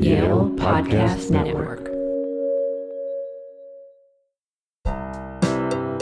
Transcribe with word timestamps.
Yale 0.00 0.48
Podcast 0.56 1.30
Network. 1.30 1.90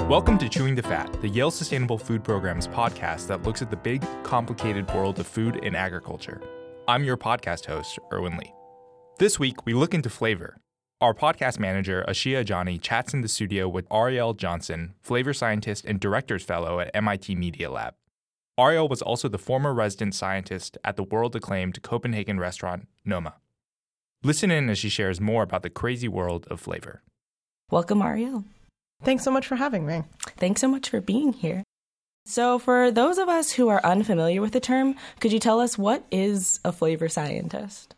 Welcome 0.09 0.39
to 0.39 0.49
Chewing 0.49 0.77
the 0.77 0.85
Fat, 0.85 1.21
the 1.21 1.29
Yale 1.29 1.51
Sustainable 1.51 1.99
Food 1.99 2.23
Program's 2.23 2.69
podcast 2.69 3.27
that 3.27 3.43
looks 3.43 3.61
at 3.61 3.71
the 3.71 3.77
big, 3.77 4.07
complicated 4.23 4.89
world 4.95 5.19
of 5.19 5.27
food 5.27 5.59
and 5.65 5.77
agriculture. 5.77 6.41
I'm 6.87 7.03
your 7.03 7.17
podcast 7.17 7.67
host, 7.67 7.99
Erwin 8.13 8.37
Lee. 8.37 8.55
This 9.19 9.41
week, 9.41 9.67
we 9.67 9.75
look 9.75 9.95
into 9.95 10.09
flavor. 10.09 10.59
Our 11.01 11.13
podcast 11.13 11.59
manager, 11.59 12.05
Ashia 12.09 12.45
Ajani, 12.45 12.81
chats 12.81 13.13
in 13.13 13.23
the 13.23 13.29
studio 13.29 13.69
with 13.69 13.89
Arielle 13.89 14.37
Johnson, 14.37 14.95
flavor 15.03 15.35
scientist 15.35 15.85
and 15.85 15.99
director's 15.99 16.45
fellow 16.45 16.79
at 16.79 16.95
MIT 16.95 17.35
Media 17.35 17.69
Lab. 17.69 17.95
Arielle 18.57 18.89
was 18.89 19.03
also 19.03 19.29
the 19.29 19.39
former 19.39 19.75
resident 19.75 20.15
scientist 20.15 20.79
at 20.85 20.95
the 20.95 21.03
world 21.03 21.35
acclaimed 21.35 21.83
Copenhagen 21.83 22.39
restaurant 22.39 22.87
Noma. 23.05 23.35
Listen 24.25 24.51
in 24.51 24.69
as 24.69 24.79
she 24.79 24.89
shares 24.89 25.21
more 25.21 25.43
about 25.43 25.63
the 25.63 25.71
crazy 25.71 26.09
world 26.09 26.47
of 26.51 26.61
flavor. 26.61 27.03
Welcome, 27.71 28.01
Arielle. 28.01 28.45
Thanks 29.03 29.23
so 29.23 29.31
much 29.31 29.47
for 29.47 29.57
having 29.57 29.87
me. 29.87 30.03
Thanks 30.37 30.61
so 30.61 30.69
much 30.69 30.91
for 30.91 31.01
being 31.01 31.33
here. 31.33 31.63
So, 32.27 32.59
for 32.59 32.91
those 32.91 33.17
of 33.17 33.29
us 33.29 33.53
who 33.53 33.69
are 33.69 33.85
unfamiliar 33.85 34.41
with 34.41 34.53
the 34.53 34.61
term, 34.61 34.97
could 35.21 35.33
you 35.33 35.39
tell 35.39 35.61
us 35.61 35.79
what 35.79 36.05
is 36.11 36.61
a 36.65 36.73
flavor 36.73 37.09
scientist? 37.09 37.95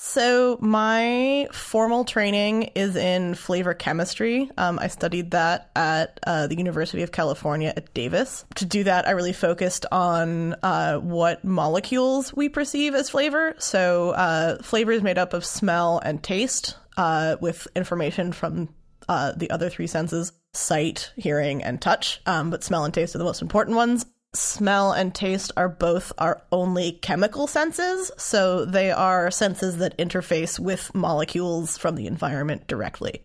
So, 0.00 0.58
my 0.60 1.48
formal 1.50 2.04
training 2.04 2.70
is 2.76 2.94
in 2.94 3.34
flavor 3.34 3.74
chemistry. 3.74 4.48
Um, 4.56 4.78
I 4.78 4.86
studied 4.86 5.32
that 5.32 5.72
at 5.74 6.20
uh, 6.24 6.46
the 6.46 6.56
University 6.56 7.02
of 7.02 7.10
California 7.10 7.72
at 7.76 7.92
Davis. 7.94 8.44
To 8.54 8.64
do 8.64 8.84
that, 8.84 9.08
I 9.08 9.10
really 9.10 9.32
focused 9.32 9.86
on 9.90 10.54
uh, 10.62 10.98
what 10.98 11.44
molecules 11.44 12.32
we 12.32 12.48
perceive 12.48 12.94
as 12.94 13.10
flavor. 13.10 13.56
So, 13.58 14.10
uh, 14.10 14.62
flavor 14.62 14.92
is 14.92 15.02
made 15.02 15.18
up 15.18 15.32
of 15.32 15.44
smell 15.44 15.98
and 15.98 16.22
taste, 16.22 16.76
uh, 16.96 17.34
with 17.40 17.66
information 17.74 18.30
from 18.30 18.68
uh, 19.08 19.32
the 19.36 19.50
other 19.50 19.68
three 19.68 19.88
senses 19.88 20.30
sight, 20.52 21.12
hearing, 21.16 21.64
and 21.64 21.82
touch. 21.82 22.20
Um, 22.24 22.50
but 22.50 22.62
smell 22.62 22.84
and 22.84 22.94
taste 22.94 23.16
are 23.16 23.18
the 23.18 23.24
most 23.24 23.42
important 23.42 23.76
ones 23.76 24.06
smell 24.34 24.92
and 24.92 25.14
taste 25.14 25.52
are 25.56 25.68
both 25.68 26.12
our 26.18 26.42
only 26.52 26.92
chemical 26.92 27.46
senses, 27.46 28.10
so 28.16 28.64
they 28.64 28.90
are 28.90 29.30
senses 29.30 29.78
that 29.78 29.96
interface 29.98 30.58
with 30.58 30.94
molecules 30.94 31.78
from 31.78 31.94
the 31.94 32.06
environment 32.06 32.66
directly. 32.66 33.24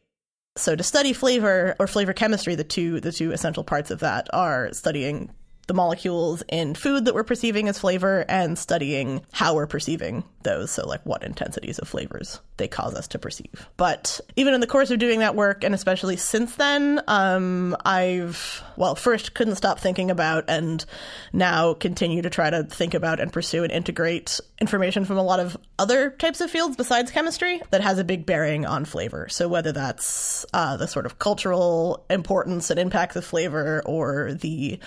So 0.56 0.76
to 0.76 0.84
study 0.84 1.14
flavor 1.14 1.76
or 1.80 1.88
flavor 1.88 2.14
chemistry, 2.14 2.56
the 2.56 2.64
two 2.64 3.00
the 3.00 3.12
two 3.12 3.32
essential 3.32 3.64
parts 3.64 3.92
of 3.92 4.00
that 4.00 4.28
are 4.34 4.72
studying 4.72 5.32
the 5.68 5.74
molecules 5.74 6.44
in 6.50 6.76
food 6.76 7.06
that 7.06 7.14
we're 7.14 7.24
perceiving 7.24 7.70
as 7.70 7.80
flavor 7.80 8.26
and 8.28 8.58
studying 8.58 9.26
how 9.32 9.56
we're 9.56 9.68
perceiving 9.68 10.24
those. 10.44 10.72
So, 10.72 10.88
like 10.88 11.06
what 11.06 11.24
intensities 11.24 11.80
of 11.80 11.88
flavors 11.88 12.40
they 12.58 12.68
cause 12.68 12.94
us 12.96 13.08
to 13.10 13.20
perceive. 13.20 13.68
But 13.78 14.20
even 14.36 14.54
in 14.54 14.62
the 14.62 14.68
course 14.68 14.92
of 14.92 15.00
doing 15.00 15.20
that 15.20 15.36
work, 15.36 15.64
and 15.64 15.74
especially 15.74 16.18
since 16.18 16.56
then, 16.56 17.02
um, 17.08 17.76
I've, 17.86 18.64
well, 18.76 18.96
first 18.96 19.34
couldn't 19.34 19.56
stop 19.56 19.80
thinking 19.80 20.12
about 20.12 20.46
and 20.48 20.86
now 21.32 21.74
continue 21.74 22.22
to 22.22 22.30
try 22.30 22.50
to 22.50 22.64
think 22.64 22.94
about 22.94 23.20
and 23.20 23.32
pursue 23.32 23.64
and 23.64 23.72
integrate 23.72 24.40
information 24.64 25.04
from 25.04 25.18
a 25.18 25.24
lot 25.24 25.42
of 25.42 25.58
other 25.78 26.12
types 26.12 26.40
of 26.40 26.50
fields 26.50 26.78
besides 26.78 27.12
chemistry 27.12 27.62
that 27.72 27.82
has 27.82 28.00
a 28.00 28.04
big 28.06 28.26
bearing 28.26 28.66
on 28.66 28.86
flavor. 28.86 29.28
So, 29.28 29.50
whether 29.50 29.74
that's 29.74 30.46
uh, 30.54 30.78
the 30.78 30.88
sort 30.88 31.06
of 31.06 31.20
cultural 31.20 32.06
importance 32.10 32.70
and 32.70 32.80
impacts 32.80 33.18
of 33.18 33.26
flavor 33.26 33.84
or 33.86 34.34
the 34.34 34.80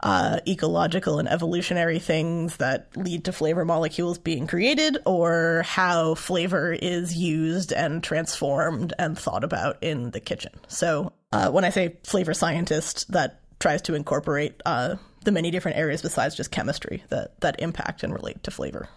uh, 0.00 0.38
ecological 0.46 1.18
and 1.18 1.28
evolutionary 1.28 1.98
things 1.98 2.58
that 2.58 2.96
lead 2.96 3.24
to 3.24 3.32
flavor 3.32 3.64
molecules 3.64 4.16
being 4.16 4.46
created, 4.46 4.98
or 5.04 5.64
how 5.66 6.14
flavor 6.14 6.72
is 6.72 7.16
used 7.16 7.72
and 7.72 8.04
transformed 8.04 8.94
and 8.96 9.18
thought 9.18 9.42
about 9.42 9.82
in 9.82 10.12
the 10.12 10.20
kitchen. 10.20 10.52
So, 10.68 11.12
uh, 11.32 11.50
when 11.50 11.64
I 11.64 11.70
say 11.70 11.96
flavor 12.04 12.32
scientist, 12.32 13.10
that 13.10 13.40
tries 13.58 13.82
to 13.82 13.94
incorporate 13.94 14.60
uh, 14.64 14.94
the 15.24 15.32
many 15.32 15.50
different 15.50 15.76
areas 15.76 16.02
besides 16.02 16.36
just 16.36 16.52
chemistry 16.52 17.02
that 17.08 17.38
that 17.40 17.60
impact 17.60 18.04
and 18.04 18.14
relate 18.14 18.44
to 18.44 18.52
flavor. 18.52 18.88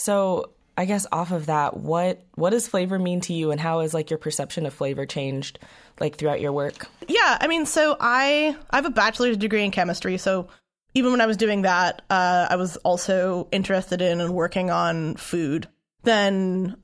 So, 0.00 0.52
I 0.78 0.86
guess 0.86 1.06
off 1.12 1.30
of 1.30 1.44
that, 1.46 1.76
what 1.76 2.24
what 2.34 2.50
does 2.50 2.66
flavor 2.66 2.98
mean 2.98 3.20
to 3.22 3.34
you, 3.34 3.50
and 3.50 3.60
how 3.60 3.80
has 3.80 3.92
like 3.92 4.08
your 4.08 4.18
perception 4.18 4.64
of 4.64 4.72
flavor 4.72 5.04
changed, 5.04 5.58
like 6.00 6.16
throughout 6.16 6.40
your 6.40 6.52
work? 6.52 6.86
Yeah, 7.06 7.36
I 7.38 7.46
mean, 7.48 7.66
so 7.66 7.98
I 8.00 8.56
I 8.70 8.76
have 8.76 8.86
a 8.86 8.90
bachelor's 8.90 9.36
degree 9.36 9.62
in 9.62 9.72
chemistry, 9.72 10.16
so 10.16 10.48
even 10.94 11.10
when 11.10 11.20
I 11.20 11.26
was 11.26 11.36
doing 11.36 11.62
that, 11.62 12.00
uh, 12.08 12.46
I 12.48 12.56
was 12.56 12.78
also 12.78 13.46
interested 13.52 14.00
in 14.00 14.22
and 14.22 14.32
working 14.32 14.70
on 14.70 15.16
food. 15.16 15.68
Then, 16.02 16.76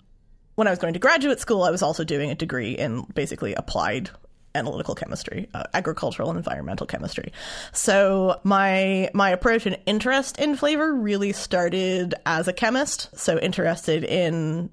when 0.57 0.69
I 0.69 0.71
was 0.71 0.79
going 0.79 0.93
to 0.93 1.01
graduate 1.01 1.41
school, 1.41 1.63
I 1.63 1.71
was 1.71 1.83
also 1.83 2.05
doing 2.05 2.31
a 2.31 2.35
degree 2.35 2.73
in 2.73 3.01
basically 3.15 3.55
applied 3.55 4.11
analytical 4.57 4.95
chemistry, 4.95 5.49
uh, 5.55 5.65
agricultural 5.75 6.31
and 6.31 6.37
environmental 6.39 6.87
chemistry. 6.87 7.33
So 7.73 8.41
my 8.43 9.11
my 9.15 9.31
approach 9.31 9.67
and 9.67 9.79
interest 9.87 10.39
in 10.39 10.57
flavor 10.57 10.95
really 10.95 11.33
started 11.33 12.15
as 12.25 12.49
a 12.49 12.53
chemist. 12.53 13.11
So 13.17 13.39
interested 13.39 14.03
in 14.05 14.71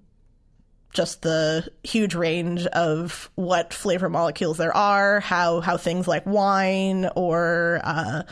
just 0.93 1.23
the 1.23 1.67
huge 1.83 2.15
range 2.15 2.65
of 2.67 3.29
what 3.35 3.73
flavor 3.73 4.09
molecules 4.09 4.57
there 4.57 4.75
are, 4.75 5.19
how 5.19 5.59
how 5.59 5.77
things 5.77 6.07
like 6.07 6.25
wine 6.25 7.09
or 7.15 7.81
uh, 7.83 8.23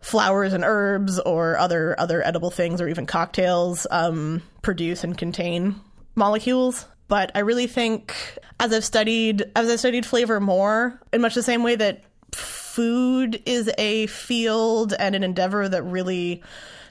flowers 0.00 0.52
and 0.52 0.64
herbs 0.64 1.18
or 1.18 1.58
other 1.58 1.98
other 1.98 2.24
edible 2.26 2.50
things 2.50 2.80
or 2.80 2.88
even 2.88 3.06
cocktails 3.06 3.86
um, 3.90 4.42
produce 4.62 5.02
and 5.02 5.16
contain 5.16 5.74
molecules. 6.14 6.86
But 7.08 7.32
I 7.34 7.40
really 7.40 7.66
think 7.66 8.14
as 8.60 8.72
I've 8.72 8.84
studied 8.84 9.50
as 9.56 9.68
I've 9.68 9.78
studied 9.78 10.06
flavor 10.06 10.40
more, 10.40 11.00
in 11.12 11.20
much 11.20 11.34
the 11.34 11.42
same 11.42 11.62
way 11.62 11.74
that 11.76 12.04
food 12.32 13.42
is 13.46 13.70
a 13.78 14.06
field 14.06 14.94
and 14.96 15.14
an 15.14 15.24
endeavor 15.24 15.68
that 15.68 15.82
really 15.82 16.42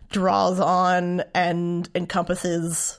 draws 0.09 0.59
on 0.59 1.23
and 1.33 1.87
encompasses 1.95 2.97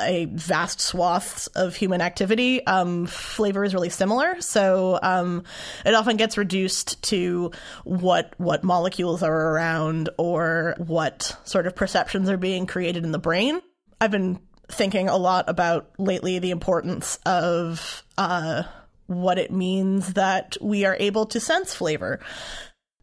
a 0.00 0.24
vast 0.24 0.80
swaths 0.80 1.46
of 1.48 1.76
human 1.76 2.00
activity. 2.00 2.66
Um, 2.66 3.06
flavor 3.06 3.62
is 3.64 3.74
really 3.74 3.90
similar, 3.90 4.40
so 4.40 4.98
um, 5.02 5.44
it 5.84 5.94
often 5.94 6.16
gets 6.16 6.36
reduced 6.36 7.02
to 7.04 7.52
what 7.84 8.34
what 8.38 8.64
molecules 8.64 9.22
are 9.22 9.52
around 9.52 10.08
or 10.18 10.74
what 10.78 11.36
sort 11.44 11.66
of 11.66 11.76
perceptions 11.76 12.28
are 12.28 12.36
being 12.36 12.66
created 12.66 13.04
in 13.04 13.12
the 13.12 13.18
brain. 13.18 13.60
I've 14.00 14.10
been 14.10 14.40
thinking 14.68 15.08
a 15.08 15.16
lot 15.16 15.48
about 15.48 15.90
lately 15.98 16.38
the 16.38 16.50
importance 16.50 17.18
of 17.26 18.04
uh, 18.18 18.62
what 19.06 19.38
it 19.38 19.50
means 19.50 20.14
that 20.14 20.56
we 20.60 20.84
are 20.84 20.96
able 20.98 21.26
to 21.26 21.40
sense 21.40 21.74
flavor. 21.74 22.20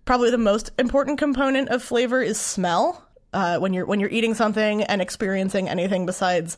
Probably 0.05 0.31
the 0.31 0.37
most 0.37 0.71
important 0.79 1.19
component 1.19 1.69
of 1.69 1.83
flavor 1.83 2.21
is 2.21 2.39
smell. 2.39 3.05
Uh, 3.31 3.59
when 3.59 3.73
you're 3.73 3.85
when 3.85 3.99
you're 3.99 4.09
eating 4.09 4.33
something 4.33 4.81
and 4.81 5.03
experiencing 5.03 5.69
anything 5.69 6.07
besides 6.07 6.57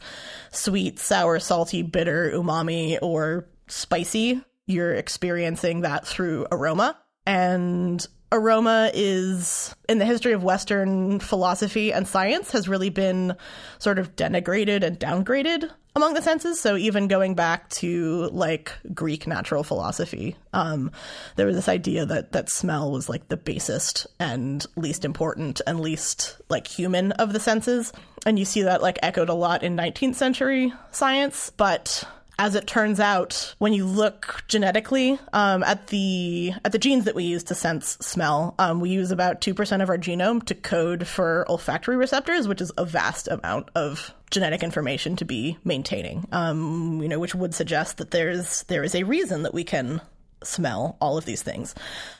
sweet, 0.51 0.99
sour, 0.99 1.37
salty, 1.37 1.81
bitter, 1.81 2.31
umami, 2.33 2.97
or 3.01 3.49
spicy, 3.67 4.41
you're 4.67 4.93
experiencing 4.93 5.81
that 5.81 6.07
through 6.07 6.47
aroma. 6.49 6.97
And 7.25 8.05
aroma 8.31 8.89
is 8.93 9.75
in 9.89 9.97
the 9.97 10.05
history 10.05 10.31
of 10.31 10.43
western 10.43 11.19
philosophy 11.19 11.91
and 11.91 12.07
science 12.07 12.51
has 12.51 12.69
really 12.69 12.89
been 12.89 13.35
sort 13.77 13.99
of 13.99 14.15
denigrated 14.15 14.83
and 14.83 14.99
downgraded 14.99 15.69
among 15.93 16.13
the 16.13 16.21
senses. 16.21 16.61
So 16.61 16.77
even 16.77 17.09
going 17.09 17.35
back 17.35 17.69
to 17.71 18.29
like 18.31 18.71
greek 18.93 19.27
natural 19.27 19.63
philosophy 19.63 20.37
um, 20.53 20.91
there 21.35 21.45
was 21.45 21.55
this 21.55 21.67
idea 21.67 22.05
that 22.05 22.31
that 22.31 22.49
smell 22.49 22.91
was 22.91 23.09
like 23.09 23.27
the 23.27 23.37
basest 23.37 24.07
and 24.19 24.65
least 24.77 25.03
important 25.03 25.61
and 25.67 25.81
least 25.81 26.37
like 26.49 26.67
human 26.67 27.11
of 27.13 27.33
the 27.33 27.39
senses. 27.39 27.91
And 28.25 28.39
you 28.39 28.45
see 28.45 28.61
that 28.63 28.81
like 28.81 28.99
echoed 29.03 29.29
a 29.29 29.33
lot 29.33 29.63
in 29.63 29.75
19th 29.75 30.15
century 30.15 30.73
science 30.91 31.51
but 31.57 32.05
as 32.41 32.55
it 32.55 32.65
turns 32.65 32.99
out, 32.99 33.53
when 33.59 33.71
you 33.71 33.85
look 33.85 34.43
genetically 34.47 35.19
um, 35.31 35.61
at 35.61 35.87
the 35.87 36.51
at 36.65 36.71
the 36.71 36.79
genes 36.79 37.05
that 37.05 37.13
we 37.13 37.23
use 37.23 37.43
to 37.43 37.53
sense 37.53 37.99
smell, 38.01 38.55
um, 38.57 38.79
we 38.79 38.89
use 38.89 39.11
about 39.11 39.41
two 39.41 39.53
percent 39.53 39.83
of 39.83 39.89
our 39.89 39.97
genome 39.97 40.43
to 40.45 40.55
code 40.55 41.07
for 41.07 41.45
olfactory 41.47 41.95
receptors, 41.95 42.47
which 42.47 42.59
is 42.59 42.71
a 42.79 42.83
vast 42.83 43.27
amount 43.27 43.69
of 43.75 44.11
genetic 44.31 44.63
information 44.63 45.15
to 45.17 45.23
be 45.23 45.55
maintaining. 45.63 46.27
Um, 46.31 46.99
you 47.03 47.09
know, 47.09 47.19
which 47.19 47.35
would 47.35 47.53
suggest 47.53 47.97
that 47.97 48.09
there's 48.09 48.63
there 48.63 48.83
is 48.83 48.95
a 48.95 49.03
reason 49.03 49.43
that 49.43 49.53
we 49.53 49.63
can 49.63 50.01
smell 50.43 50.97
all 50.99 51.17
of 51.17 51.25
these 51.25 51.41
things. 51.41 51.75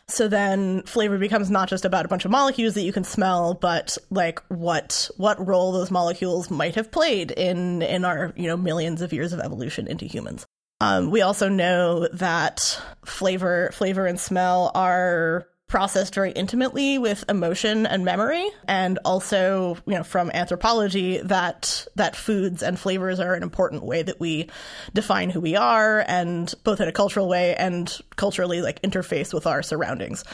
So 0.07 0.27
then 0.27 0.83
flavor 0.83 1.17
becomes 1.17 1.49
not 1.49 1.69
just 1.69 1.85
about 1.85 2.05
a 2.05 2.09
bunch 2.09 2.25
of 2.25 2.31
molecules 2.31 2.73
that 2.73 2.83
you 2.83 2.93
can 2.93 3.03
smell, 3.03 3.53
but 3.53 3.97
like 4.09 4.41
what 4.49 5.09
what 5.17 5.45
role 5.45 5.71
those 5.71 5.91
molecules 5.91 6.49
might 6.51 6.75
have 6.75 6.91
played 6.91 7.31
in 7.31 7.81
in 7.81 8.05
our, 8.05 8.33
you 8.35 8.47
know, 8.47 8.57
millions 8.57 9.01
of 9.01 9.13
years 9.13 9.33
of 9.33 9.39
evolution 9.39 9.87
into 9.87 10.05
humans. 10.05 10.45
Um, 10.81 11.11
we 11.11 11.21
also 11.21 11.47
know 11.47 12.07
that 12.13 12.81
flavor 13.05 13.69
flavor 13.71 14.05
and 14.07 14.19
smell 14.19 14.71
are 14.73 15.47
processed 15.71 16.13
very 16.13 16.31
intimately 16.31 16.97
with 16.97 17.23
emotion 17.29 17.85
and 17.85 18.03
memory 18.03 18.45
and 18.67 18.99
also 19.05 19.77
you 19.85 19.95
know 19.95 20.03
from 20.03 20.29
anthropology 20.31 21.19
that 21.19 21.87
that 21.95 22.13
foods 22.13 22.61
and 22.61 22.77
flavors 22.77 23.21
are 23.21 23.35
an 23.35 23.41
important 23.41 23.81
way 23.81 24.03
that 24.03 24.19
we 24.19 24.49
define 24.93 25.29
who 25.29 25.39
we 25.39 25.55
are 25.55 26.03
and 26.09 26.53
both 26.65 26.81
in 26.81 26.89
a 26.89 26.91
cultural 26.91 27.29
way 27.29 27.55
and 27.55 27.99
culturally 28.17 28.61
like 28.61 28.81
interface 28.81 29.33
with 29.33 29.47
our 29.47 29.63
surroundings 29.63 30.25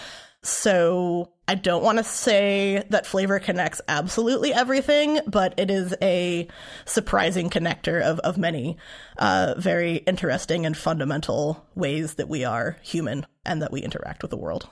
so 0.41 1.33
I 1.47 1.53
don't 1.55 1.83
want 1.83 1.99
to 1.99 2.03
say 2.03 2.83
that 2.89 3.05
flavor 3.05 3.39
connects 3.39 3.81
absolutely 3.87 4.53
everything, 4.53 5.19
but 5.27 5.53
it 5.57 5.69
is 5.69 5.93
a 6.01 6.47
surprising 6.85 7.49
connector 7.49 8.01
of, 8.01 8.19
of 8.19 8.37
many 8.37 8.77
uh, 9.17 9.55
very 9.57 9.95
interesting 9.95 10.65
and 10.65 10.77
fundamental 10.77 11.65
ways 11.75 12.15
that 12.15 12.29
we 12.29 12.45
are 12.45 12.77
human 12.81 13.25
and 13.45 13.61
that 13.61 13.71
we 13.71 13.81
interact 13.81 14.21
with 14.21 14.31
the 14.31 14.37
world. 14.37 14.69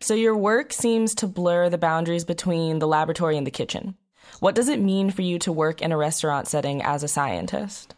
So, 0.00 0.14
your 0.14 0.36
work 0.36 0.72
seems 0.72 1.14
to 1.16 1.26
blur 1.26 1.68
the 1.68 1.78
boundaries 1.78 2.24
between 2.24 2.78
the 2.78 2.86
laboratory 2.86 3.36
and 3.36 3.46
the 3.46 3.50
kitchen. 3.50 3.96
What 4.40 4.54
does 4.54 4.68
it 4.68 4.80
mean 4.80 5.10
for 5.10 5.22
you 5.22 5.38
to 5.40 5.52
work 5.52 5.82
in 5.82 5.90
a 5.90 5.96
restaurant 5.96 6.46
setting 6.46 6.82
as 6.82 7.02
a 7.02 7.08
scientist? 7.08 7.94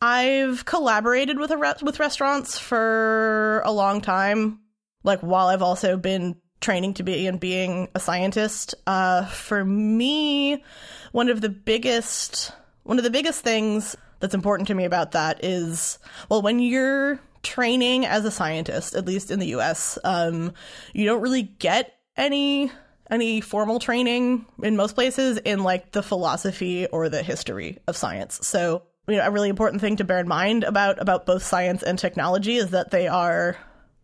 I've 0.00 0.64
collaborated 0.64 1.38
with 1.38 1.50
re- 1.50 1.74
with 1.82 2.00
restaurants 2.00 2.58
for 2.58 3.60
a 3.64 3.72
long 3.72 4.00
time. 4.00 4.60
Like 5.02 5.20
while 5.20 5.48
I've 5.48 5.62
also 5.62 5.96
been 5.96 6.36
training 6.60 6.94
to 6.94 7.02
be 7.02 7.26
and 7.26 7.38
being 7.38 7.88
a 7.94 8.00
scientist, 8.00 8.74
uh, 8.86 9.26
for 9.26 9.64
me, 9.64 10.64
one 11.12 11.28
of 11.28 11.40
the 11.40 11.48
biggest 11.48 12.52
one 12.84 12.98
of 12.98 13.04
the 13.04 13.10
biggest 13.10 13.42
things 13.42 13.94
that's 14.20 14.34
important 14.34 14.68
to 14.68 14.74
me 14.74 14.84
about 14.84 15.12
that 15.12 15.44
is 15.44 15.98
well, 16.30 16.40
when 16.40 16.60
you're 16.60 17.20
training 17.42 18.06
as 18.06 18.24
a 18.24 18.30
scientist, 18.30 18.94
at 18.94 19.06
least 19.06 19.30
in 19.30 19.38
the 19.38 19.48
U.S., 19.48 19.98
um, 20.04 20.52
you 20.92 21.06
don't 21.06 21.22
really 21.22 21.42
get 21.42 21.94
any 22.16 22.70
any 23.10 23.40
formal 23.40 23.80
training 23.80 24.46
in 24.62 24.76
most 24.76 24.94
places 24.94 25.38
in 25.38 25.64
like 25.64 25.90
the 25.90 26.02
philosophy 26.02 26.86
or 26.86 27.08
the 27.08 27.24
history 27.24 27.78
of 27.88 27.96
science. 27.96 28.46
So, 28.46 28.84
you 29.08 29.16
know, 29.16 29.26
a 29.26 29.30
really 29.32 29.48
important 29.48 29.80
thing 29.80 29.96
to 29.96 30.04
bear 30.04 30.20
in 30.20 30.28
mind 30.28 30.62
about 30.62 31.00
about 31.00 31.26
both 31.26 31.42
science 31.42 31.82
and 31.82 31.98
technology 31.98 32.56
is 32.56 32.70
that 32.70 32.90
they 32.90 33.08
are 33.08 33.56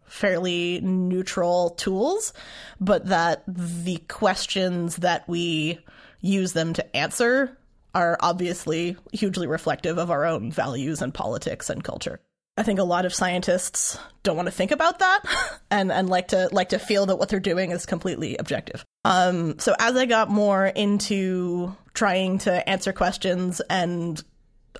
fairly 0.07 0.81
neutral 0.81 1.71
tools, 1.71 2.33
but 2.81 3.07
that 3.07 3.43
the 3.47 3.99
questions 4.09 4.97
that 4.97 5.29
we 5.29 5.79
use 6.21 6.53
them 6.53 6.73
to 6.73 6.97
answer 6.97 7.57
are 7.95 8.17
obviously 8.21 8.97
hugely 9.13 9.47
reflective 9.47 9.99
of 9.99 10.11
our 10.11 10.25
own 10.25 10.51
values 10.51 11.01
and 11.01 11.15
politics 11.15 11.71
and 11.71 11.83
culture. 11.83 12.21
I 12.59 12.63
think 12.63 12.79
a 12.79 12.85
lot 12.85 13.05
of 13.05 13.15
scientists 13.15 13.99
don't 14.23 14.37
want 14.37 14.47
to 14.47 14.53
think 14.53 14.71
about 14.71 15.01
that 15.01 15.23
and, 15.71 15.93
and 15.93 16.09
like 16.09 16.29
to 16.29 16.49
like 16.53 16.71
to 16.71 16.79
feel 16.79 17.07
that 17.07 17.17
what 17.17 17.29
they're 17.29 17.41
doing 17.41 17.71
is 17.71 17.87
completely 17.87 18.37
objective. 18.37 18.85
Um, 19.05 19.59
so 19.59 19.75
as 19.79 19.97
I 19.97 20.07
got 20.07 20.31
more 20.31 20.67
into 20.67 21.77
trying 21.95 22.39
to 22.39 22.69
answer 22.69 22.93
questions 22.93 23.61
and 23.69 24.23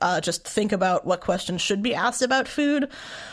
uh, 0.03 0.21
just 0.21 0.47
think 0.47 0.73
about 0.73 1.07
what 1.07 1.21
questions 1.21 1.61
should 1.61 1.83
be 1.83 1.95
asked 1.95 2.23
about 2.23 2.49
food, 2.49 2.91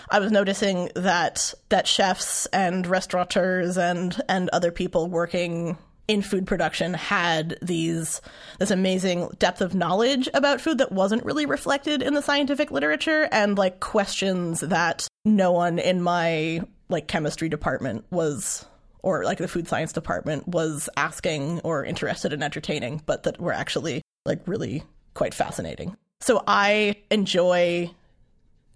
I 0.10 0.19
was 0.19 0.31
noticing 0.31 0.90
that 0.95 1.54
that 1.69 1.88
chefs 1.88 2.45
and 2.48 2.86
restaurateurs 2.86 3.78
and 3.78 4.19
and 4.28 4.50
other 4.50 4.72
people 4.72 5.07
working 5.10 5.78
in 6.07 6.21
food 6.21 6.45
production 6.45 6.94
had 6.94 7.57
these 7.61 8.21
this 8.59 8.71
amazing 8.71 9.29
depth 9.39 9.61
of 9.61 9.73
knowledge 9.73 10.27
about 10.33 10.59
food 10.59 10.77
that 10.77 10.91
wasn't 10.91 11.23
really 11.23 11.45
reflected 11.45 12.01
in 12.01 12.13
the 12.13 12.21
scientific 12.21 12.71
literature 12.71 13.27
and 13.31 13.57
like 13.57 13.79
questions 13.79 14.59
that 14.61 15.07
no 15.23 15.51
one 15.51 15.79
in 15.79 16.01
my 16.01 16.61
like 16.89 17.07
chemistry 17.07 17.47
department 17.47 18.03
was 18.11 18.65
or 19.01 19.23
like 19.23 19.38
the 19.38 19.47
food 19.47 19.67
science 19.67 19.94
department 19.94 20.47
was 20.47 20.89
asking 20.97 21.59
or 21.61 21.85
interested 21.85 22.33
in 22.33 22.44
entertaining 22.44 23.01
but 23.06 23.23
that 23.23 23.39
were 23.39 23.53
actually 23.53 24.01
like 24.25 24.41
really 24.45 24.83
quite 25.13 25.33
fascinating. 25.33 25.95
So 26.19 26.44
i 26.47 26.97
enjoy 27.11 27.89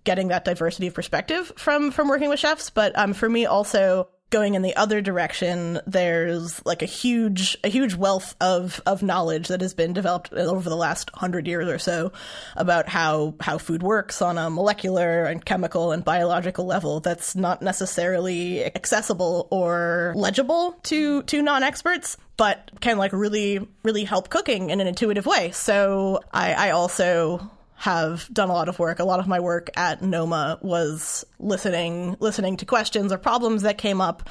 getting 0.05 0.29
that 0.29 0.45
diversity 0.45 0.87
of 0.87 0.93
perspective 0.93 1.51
from 1.57 1.91
from 1.91 2.07
working 2.07 2.29
with 2.29 2.39
chefs 2.39 2.69
but 2.69 2.97
um, 2.97 3.13
for 3.13 3.27
me 3.27 3.45
also 3.45 4.07
going 4.29 4.55
in 4.55 4.61
the 4.61 4.75
other 4.75 5.01
direction 5.01 5.79
there's 5.87 6.63
like 6.65 6.81
a 6.81 6.85
huge 6.85 7.57
a 7.63 7.69
huge 7.69 7.95
wealth 7.95 8.35
of 8.41 8.81
of 8.85 9.01
knowledge 9.01 9.47
that 9.47 9.61
has 9.61 9.73
been 9.73 9.93
developed 9.93 10.33
over 10.33 10.69
the 10.69 10.75
last 10.75 11.11
100 11.13 11.47
years 11.47 11.67
or 11.67 11.79
so 11.79 12.11
about 12.55 12.89
how 12.89 13.35
how 13.39 13.57
food 13.57 13.81
works 13.81 14.21
on 14.21 14.37
a 14.37 14.49
molecular 14.49 15.23
and 15.25 15.45
chemical 15.45 15.91
and 15.91 16.03
biological 16.03 16.65
level 16.65 16.99
that's 16.99 17.35
not 17.35 17.61
necessarily 17.61 18.65
accessible 18.65 19.47
or 19.51 20.13
legible 20.15 20.73
to 20.83 21.23
to 21.23 21.41
non-experts 21.41 22.17
but 22.37 22.69
can 22.79 22.97
like 22.97 23.13
really 23.13 23.67
really 23.83 24.03
help 24.03 24.29
cooking 24.29 24.69
in 24.69 24.79
an 24.79 24.87
intuitive 24.87 25.25
way. 25.25 25.51
So 25.51 26.21
i 26.31 26.53
i 26.53 26.69
also 26.71 27.49
have 27.77 28.27
done 28.33 28.49
a 28.49 28.53
lot 28.53 28.69
of 28.69 28.79
work. 28.79 28.99
A 28.99 29.03
lot 29.03 29.19
of 29.19 29.27
my 29.27 29.39
work 29.39 29.69
at 29.77 30.01
Noma 30.01 30.57
was 30.61 31.23
listening 31.39 32.17
listening 32.19 32.57
to 32.57 32.65
questions 32.65 33.13
or 33.13 33.19
problems 33.19 33.61
that 33.61 33.77
came 33.77 34.01
up 34.01 34.27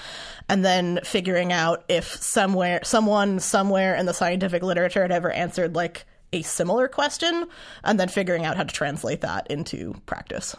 and 0.48 0.64
then 0.64 0.98
figuring 1.04 1.52
out 1.52 1.84
if 1.88 2.06
somewhere 2.16 2.80
someone 2.82 3.38
somewhere 3.38 3.94
in 3.94 4.06
the 4.06 4.12
scientific 4.12 4.64
literature 4.64 5.02
had 5.02 5.12
ever 5.12 5.30
answered 5.30 5.76
like 5.76 6.06
a 6.32 6.42
similar 6.42 6.88
question 6.88 7.46
and 7.84 8.00
then 8.00 8.08
figuring 8.08 8.44
out 8.44 8.56
how 8.56 8.64
to 8.64 8.74
translate 8.74 9.20
that 9.20 9.48
into 9.48 9.94
practice. 10.06 10.56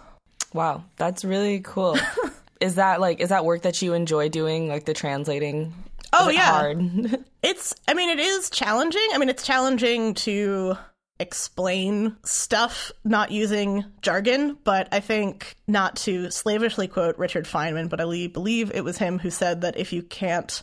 Wow, 0.53 0.85
that's 0.95 1.25
really 1.25 1.59
cool. 1.59 1.97
is 2.61 2.75
that 2.75 3.01
like 3.01 3.19
is 3.19 3.29
that 3.29 3.43
work 3.43 3.63
that 3.63 3.81
you 3.81 3.93
enjoy 3.93 4.29
doing 4.29 4.69
like 4.69 4.85
the 4.85 4.93
translating? 4.93 5.73
Oh 6.13 6.29
yeah. 6.29 6.51
hard? 6.51 7.25
It's 7.43 7.73
I 7.87 7.93
mean 7.93 8.09
it 8.09 8.19
is 8.19 8.49
challenging. 8.49 9.07
I 9.13 9.17
mean 9.17 9.29
it's 9.29 9.43
challenging 9.43 10.13
to 10.15 10.77
explain 11.19 12.15
stuff 12.23 12.91
not 13.03 13.31
using 13.31 13.85
jargon, 14.01 14.57
but 14.63 14.87
I 14.91 14.99
think 14.99 15.55
not 15.67 15.95
to 15.97 16.29
slavishly 16.31 16.87
quote 16.87 17.17
Richard 17.17 17.45
Feynman, 17.45 17.89
but 17.89 17.99
I 17.99 18.27
believe 18.27 18.71
it 18.73 18.83
was 18.83 18.97
him 18.97 19.19
who 19.19 19.29
said 19.29 19.61
that 19.61 19.77
if 19.77 19.93
you 19.93 20.03
can't 20.03 20.61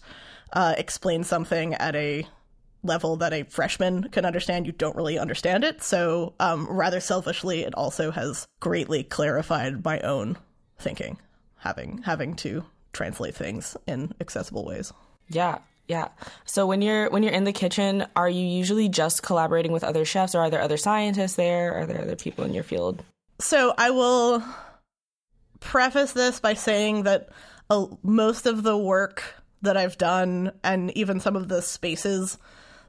uh, 0.53 0.75
explain 0.79 1.25
something 1.25 1.75
at 1.75 1.97
a 1.97 2.27
level 2.83 3.17
that 3.17 3.33
a 3.33 3.45
freshman 3.45 4.09
can 4.11 4.25
understand, 4.25 4.67
you 4.67 4.73
don't 4.73 4.97
really 4.97 5.19
understand 5.19 5.65
it. 5.65 5.83
So, 5.83 6.35
um, 6.39 6.67
rather 6.69 7.01
selfishly, 7.01 7.63
it 7.65 7.75
also 7.75 8.11
has 8.11 8.47
greatly 8.61 9.03
clarified 9.03 9.85
my 9.85 10.01
own 10.01 10.37
thinking, 10.79 11.19
having 11.57 11.99
having 11.99 12.37
to 12.37 12.65
translate 12.93 13.35
things 13.35 13.77
in 13.87 14.15
accessible 14.21 14.65
ways. 14.65 14.93
Yeah, 15.29 15.59
yeah. 15.89 16.09
So 16.45 16.67
when 16.67 16.83
you're 16.83 17.11
when 17.11 17.23
you're 17.23 17.33
in 17.33 17.45
the 17.45 17.53
kitchen, 17.53 18.07
are 18.17 18.29
you 18.29 18.45
usually 18.45 18.89
just 18.89 19.23
collaborating 19.23 19.73
with 19.73 19.85
other 19.85 20.05
chefs, 20.05 20.35
or 20.35 20.41
are 20.41 20.51
there 20.51 20.61
other 20.61 20.77
scientists 20.77 21.35
there? 21.35 21.75
Are 21.75 21.87
there 21.87 22.01
other 22.01 22.17
people 22.17 22.45
in 22.45 22.55
your 22.55 22.65
field? 22.65 23.03
So 23.41 23.75
I 23.77 23.91
will 23.91 24.43
preface 25.61 26.13
this 26.13 26.41
by 26.41 26.55
saying 26.55 27.03
that 27.03 27.29
uh, 27.71 27.87
most 28.03 28.47
of 28.47 28.63
the 28.63 28.77
work 28.77 29.25
that 29.63 29.77
I've 29.77 29.99
done, 29.99 30.53
and 30.63 30.91
even 30.97 31.21
some 31.21 31.37
of 31.37 31.49
the 31.49 31.63
spaces 31.63 32.39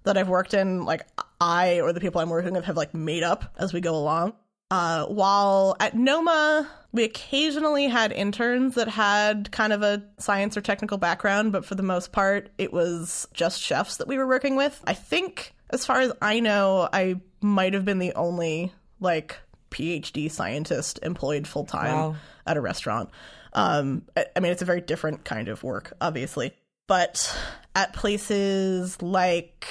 that 0.04 0.18
I've 0.18 0.30
worked 0.30 0.54
in, 0.54 0.86
like 0.86 1.06
I 1.42 1.82
or 1.82 1.92
the 1.94 2.00
people 2.00 2.22
I'm 2.22 2.30
working 2.30 2.54
with 2.54 2.66
have 2.66 2.78
like 2.78 2.94
made 2.94 3.24
up 3.24 3.56
as 3.58 3.74
we 3.74 3.82
go 3.82 3.96
along. 3.96 4.34
Uh, 4.72 5.06
while 5.06 5.76
at 5.80 5.96
Noma, 5.96 6.70
we 6.96 7.04
occasionally 7.04 7.88
had 7.88 8.12
interns 8.14 8.76
that 8.76 8.88
had 8.88 9.52
kind 9.52 9.74
of 9.74 9.82
a 9.82 10.02
science 10.18 10.56
or 10.56 10.62
technical 10.62 10.98
background, 10.98 11.52
but 11.52 11.66
for 11.66 11.76
the 11.76 11.84
most 11.84 12.14
part, 12.14 12.50
it 12.58 12.72
was 12.72 13.28
just 13.34 13.62
chefs 13.62 13.98
that 13.98 14.08
we 14.08 14.18
were 14.18 14.26
working 14.26 14.56
with. 14.56 14.82
I 14.88 14.94
think, 14.94 15.54
as 15.72 15.86
far 15.86 16.00
as 16.00 16.14
I 16.22 16.40
know, 16.40 16.88
I 16.94 17.20
might 17.42 17.74
have 17.74 17.84
been 17.84 18.00
the 18.00 18.14
only 18.14 18.72
like 19.02 19.38
PhD 19.72 20.32
scientist 20.32 21.00
employed 21.04 21.46
full 21.48 21.66
time 21.66 21.94
Wow. 21.94 22.16
at 22.48 22.56
a 22.56 22.62
restaurant. 22.62 23.10
Um, 23.52 24.04
I, 24.16 24.28
I 24.36 24.40
mean, 24.40 24.54
it's 24.54 24.62
a 24.62 24.66
very 24.66 24.82
different 24.82 25.26
kind 25.26 25.50
of 25.50 25.64
work, 25.64 25.92
obviously, 26.00 26.54
but 26.88 27.38
at 27.76 27.92
places 27.94 29.02
like 29.02 29.68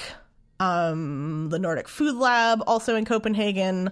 um, 0.59 1.49
the 1.49 1.57
Nordic 1.59 1.87
Food 1.87 2.15
Lab, 2.15 2.61
also 2.67 2.95
in 2.95 3.03
Copenhagen, 3.05 3.91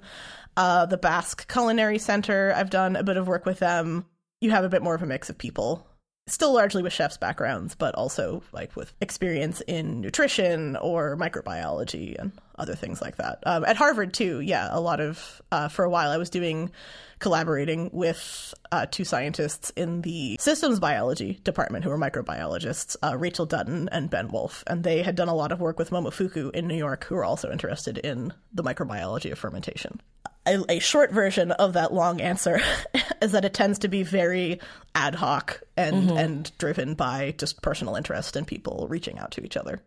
uh, 0.58 0.86
the 0.86 0.98
Basque 0.98 1.52
Culinary 1.52 2.00
Center. 2.00 2.54
I've 2.56 2.70
done 2.70 2.96
a 2.96 3.04
bit 3.04 3.18
of 3.18 3.28
work 3.28 3.46
with 3.46 3.60
them. 3.60 4.06
You 4.42 4.52
have 4.52 4.64
a 4.64 4.70
bit 4.70 4.84
more 4.84 4.96
of 4.96 5.02
a 5.02 5.06
mix 5.06 5.30
of 5.30 5.38
people, 5.38 5.88
still 6.28 6.54
largely 6.54 6.84
with 6.84 6.94
chefs' 6.94 7.18
backgrounds, 7.18 7.76
but 7.76 7.96
also 7.96 8.44
like 8.52 8.76
with 8.76 8.94
experience 9.02 9.62
in 9.62 10.02
nutrition 10.02 10.76
or 10.78 11.18
microbiology 11.18 12.20
and 12.20 12.34
other 12.56 12.76
things 12.76 13.02
like 13.02 13.18
that. 13.18 13.40
Um, 13.46 13.66
at 13.66 13.78
Harvard 13.78 14.14
too, 14.14 14.40
yeah, 14.40 14.70
a 14.72 14.80
lot 14.80 15.00
of 15.00 15.42
uh, 15.52 15.68
for 15.68 15.86
a 15.86 15.90
while 15.90 16.12
I 16.12 16.18
was 16.18 16.30
doing 16.30 16.72
collaborating 17.20 17.90
with 17.94 18.54
uh, 18.72 18.86
two 18.92 19.06
scientists 19.06 19.72
in 19.78 20.02
the 20.02 20.38
systems 20.40 20.80
biology 20.80 21.40
department 21.44 21.86
who 21.86 21.92
are 21.92 21.98
microbiologists, 21.98 22.98
uh, 23.02 23.18
Rachel 23.18 23.46
Dutton 23.46 23.88
and 23.92 24.10
Ben 24.10 24.28
Wolfe, 24.28 24.64
and 24.68 24.84
they 24.84 25.02
had 25.02 25.16
done 25.16 25.30
a 25.30 25.36
lot 25.36 25.52
of 25.52 25.62
work 25.62 25.80
with 25.80 25.90
Momofuku 25.90 26.52
in 26.52 26.68
New 26.68 26.76
York, 26.76 27.06
who 27.06 27.16
are 27.16 27.24
also 27.24 27.50
interested 27.52 27.98
in 27.98 28.34
the 28.54 28.64
microbiology 28.64 29.32
of 29.32 29.40
fermentation. 29.40 30.02
a, 30.46 30.64
a 30.70 30.80
short 30.80 31.12
version 31.12 31.52
of 31.52 31.74
that 31.74 31.94
long 31.94 32.20
answer 32.20 32.60
is 33.22 33.32
that 33.32 33.46
it 33.46 33.54
tends 33.54 33.80
to 33.80 33.88
be 33.88 34.04
very 34.04 34.60
ad 34.94 35.16
hoc 35.16 35.62
and 35.78 36.12
and 36.12 36.52
driven 36.58 36.94
by 36.94 37.34
just 37.38 37.62
personal 37.62 37.96
interest 37.96 38.36
and 38.36 38.46
people 38.46 38.88
reaching 38.90 39.18
out 39.18 39.32
to 39.32 39.44
each 39.46 39.58
other. 39.58 39.82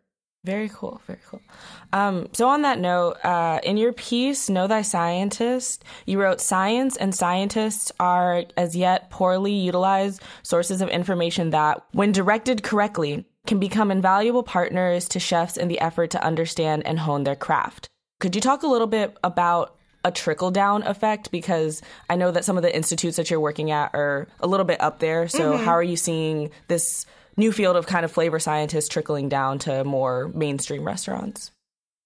Very 0.46 0.70
cool. 0.72 1.00
Very 1.08 1.18
cool. 1.28 1.40
Um, 1.92 2.28
so, 2.32 2.46
on 2.46 2.62
that 2.62 2.78
note, 2.78 3.16
uh, 3.24 3.58
in 3.64 3.76
your 3.76 3.92
piece, 3.92 4.48
Know 4.48 4.68
Thy 4.68 4.82
Scientist, 4.82 5.84
you 6.06 6.20
wrote 6.20 6.40
Science 6.40 6.96
and 6.96 7.12
scientists 7.12 7.90
are 7.98 8.44
as 8.56 8.76
yet 8.76 9.10
poorly 9.10 9.52
utilized 9.52 10.22
sources 10.44 10.80
of 10.80 10.88
information 10.88 11.50
that, 11.50 11.82
when 11.90 12.12
directed 12.12 12.62
correctly, 12.62 13.24
can 13.48 13.58
become 13.58 13.90
invaluable 13.90 14.44
partners 14.44 15.08
to 15.08 15.18
chefs 15.18 15.56
in 15.56 15.66
the 15.66 15.80
effort 15.80 16.12
to 16.12 16.24
understand 16.24 16.86
and 16.86 17.00
hone 17.00 17.24
their 17.24 17.34
craft. 17.34 17.88
Could 18.20 18.36
you 18.36 18.40
talk 18.40 18.62
a 18.62 18.68
little 18.68 18.86
bit 18.86 19.16
about 19.24 19.74
a 20.04 20.12
trickle 20.12 20.52
down 20.52 20.84
effect? 20.84 21.32
Because 21.32 21.82
I 22.08 22.14
know 22.14 22.30
that 22.30 22.44
some 22.44 22.56
of 22.56 22.62
the 22.62 22.74
institutes 22.74 23.16
that 23.16 23.30
you're 23.30 23.40
working 23.40 23.72
at 23.72 23.92
are 23.94 24.28
a 24.38 24.46
little 24.46 24.66
bit 24.66 24.80
up 24.80 25.00
there. 25.00 25.26
So, 25.26 25.56
how 25.56 25.72
are 25.72 25.82
you 25.82 25.96
seeing 25.96 26.52
this? 26.68 27.04
New 27.36 27.52
field 27.52 27.76
of 27.76 27.86
kind 27.86 28.04
of 28.04 28.12
flavor 28.12 28.38
scientists 28.38 28.88
trickling 28.88 29.28
down 29.28 29.58
to 29.60 29.84
more 29.84 30.28
mainstream 30.34 30.84
restaurants. 30.84 31.50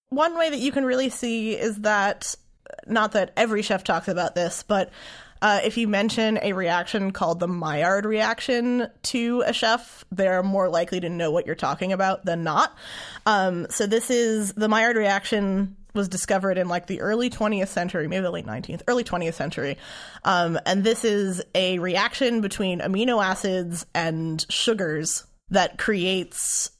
One 0.09 0.37
way 0.37 0.51
that 0.51 0.59
you 0.59 0.73
can 0.73 0.85
really 0.85 1.09
see 1.09 1.53
is 1.53 1.77
that, 1.83 2.35
not 2.87 3.13
that 3.13 3.33
every 3.37 3.63
chef 3.63 3.85
talks 3.85 4.09
about 4.09 4.35
this, 4.35 4.65
but 4.65 4.91
uh, 5.42 5.61
if 5.64 5.76
you 5.76 5.88
mention 5.88 6.38
a 6.42 6.52
reaction 6.52 7.12
called 7.12 7.40
the 7.40 7.49
Maillard 7.49 8.04
reaction 8.04 8.88
to 9.02 9.42
a 9.47 9.52
chef, 9.52 10.04
they're 10.11 10.42
more 10.42 10.68
likely 10.68 11.00
to 11.00 11.09
know 11.09 11.30
what 11.30 11.47
you're 11.47 11.54
talking 11.54 11.92
about 11.92 12.25
than 12.25 12.44
not. 12.44 12.76
Um, 13.26 13.66
so 13.70 13.87
this 13.87 14.11
is 14.11 14.52
the 14.52 14.68
Maillard 14.68 14.97
reaction 14.97 15.76
was 15.94 16.09
discovered 16.09 16.59
in 16.59 16.68
like 16.68 16.87
the 16.87 17.00
early 17.00 17.30
20th 17.30 17.68
century, 17.68 18.06
maybe 18.06 18.23
the 18.23 18.30
late 18.30 18.47
19th, 18.47 18.82
early 18.87 19.04
20th 19.04 19.35
century. 19.35 19.76
Um, 20.25 20.59
and 20.66 20.85
this 20.85 21.04
is 21.04 21.42
a 21.54 21.78
reaction 21.78 22.40
between 22.40 22.80
amino 22.80 23.25
acids 23.25 23.87
and 23.94 24.44
sugars 24.49 25.25
that 25.50 25.78
creates 25.78 26.70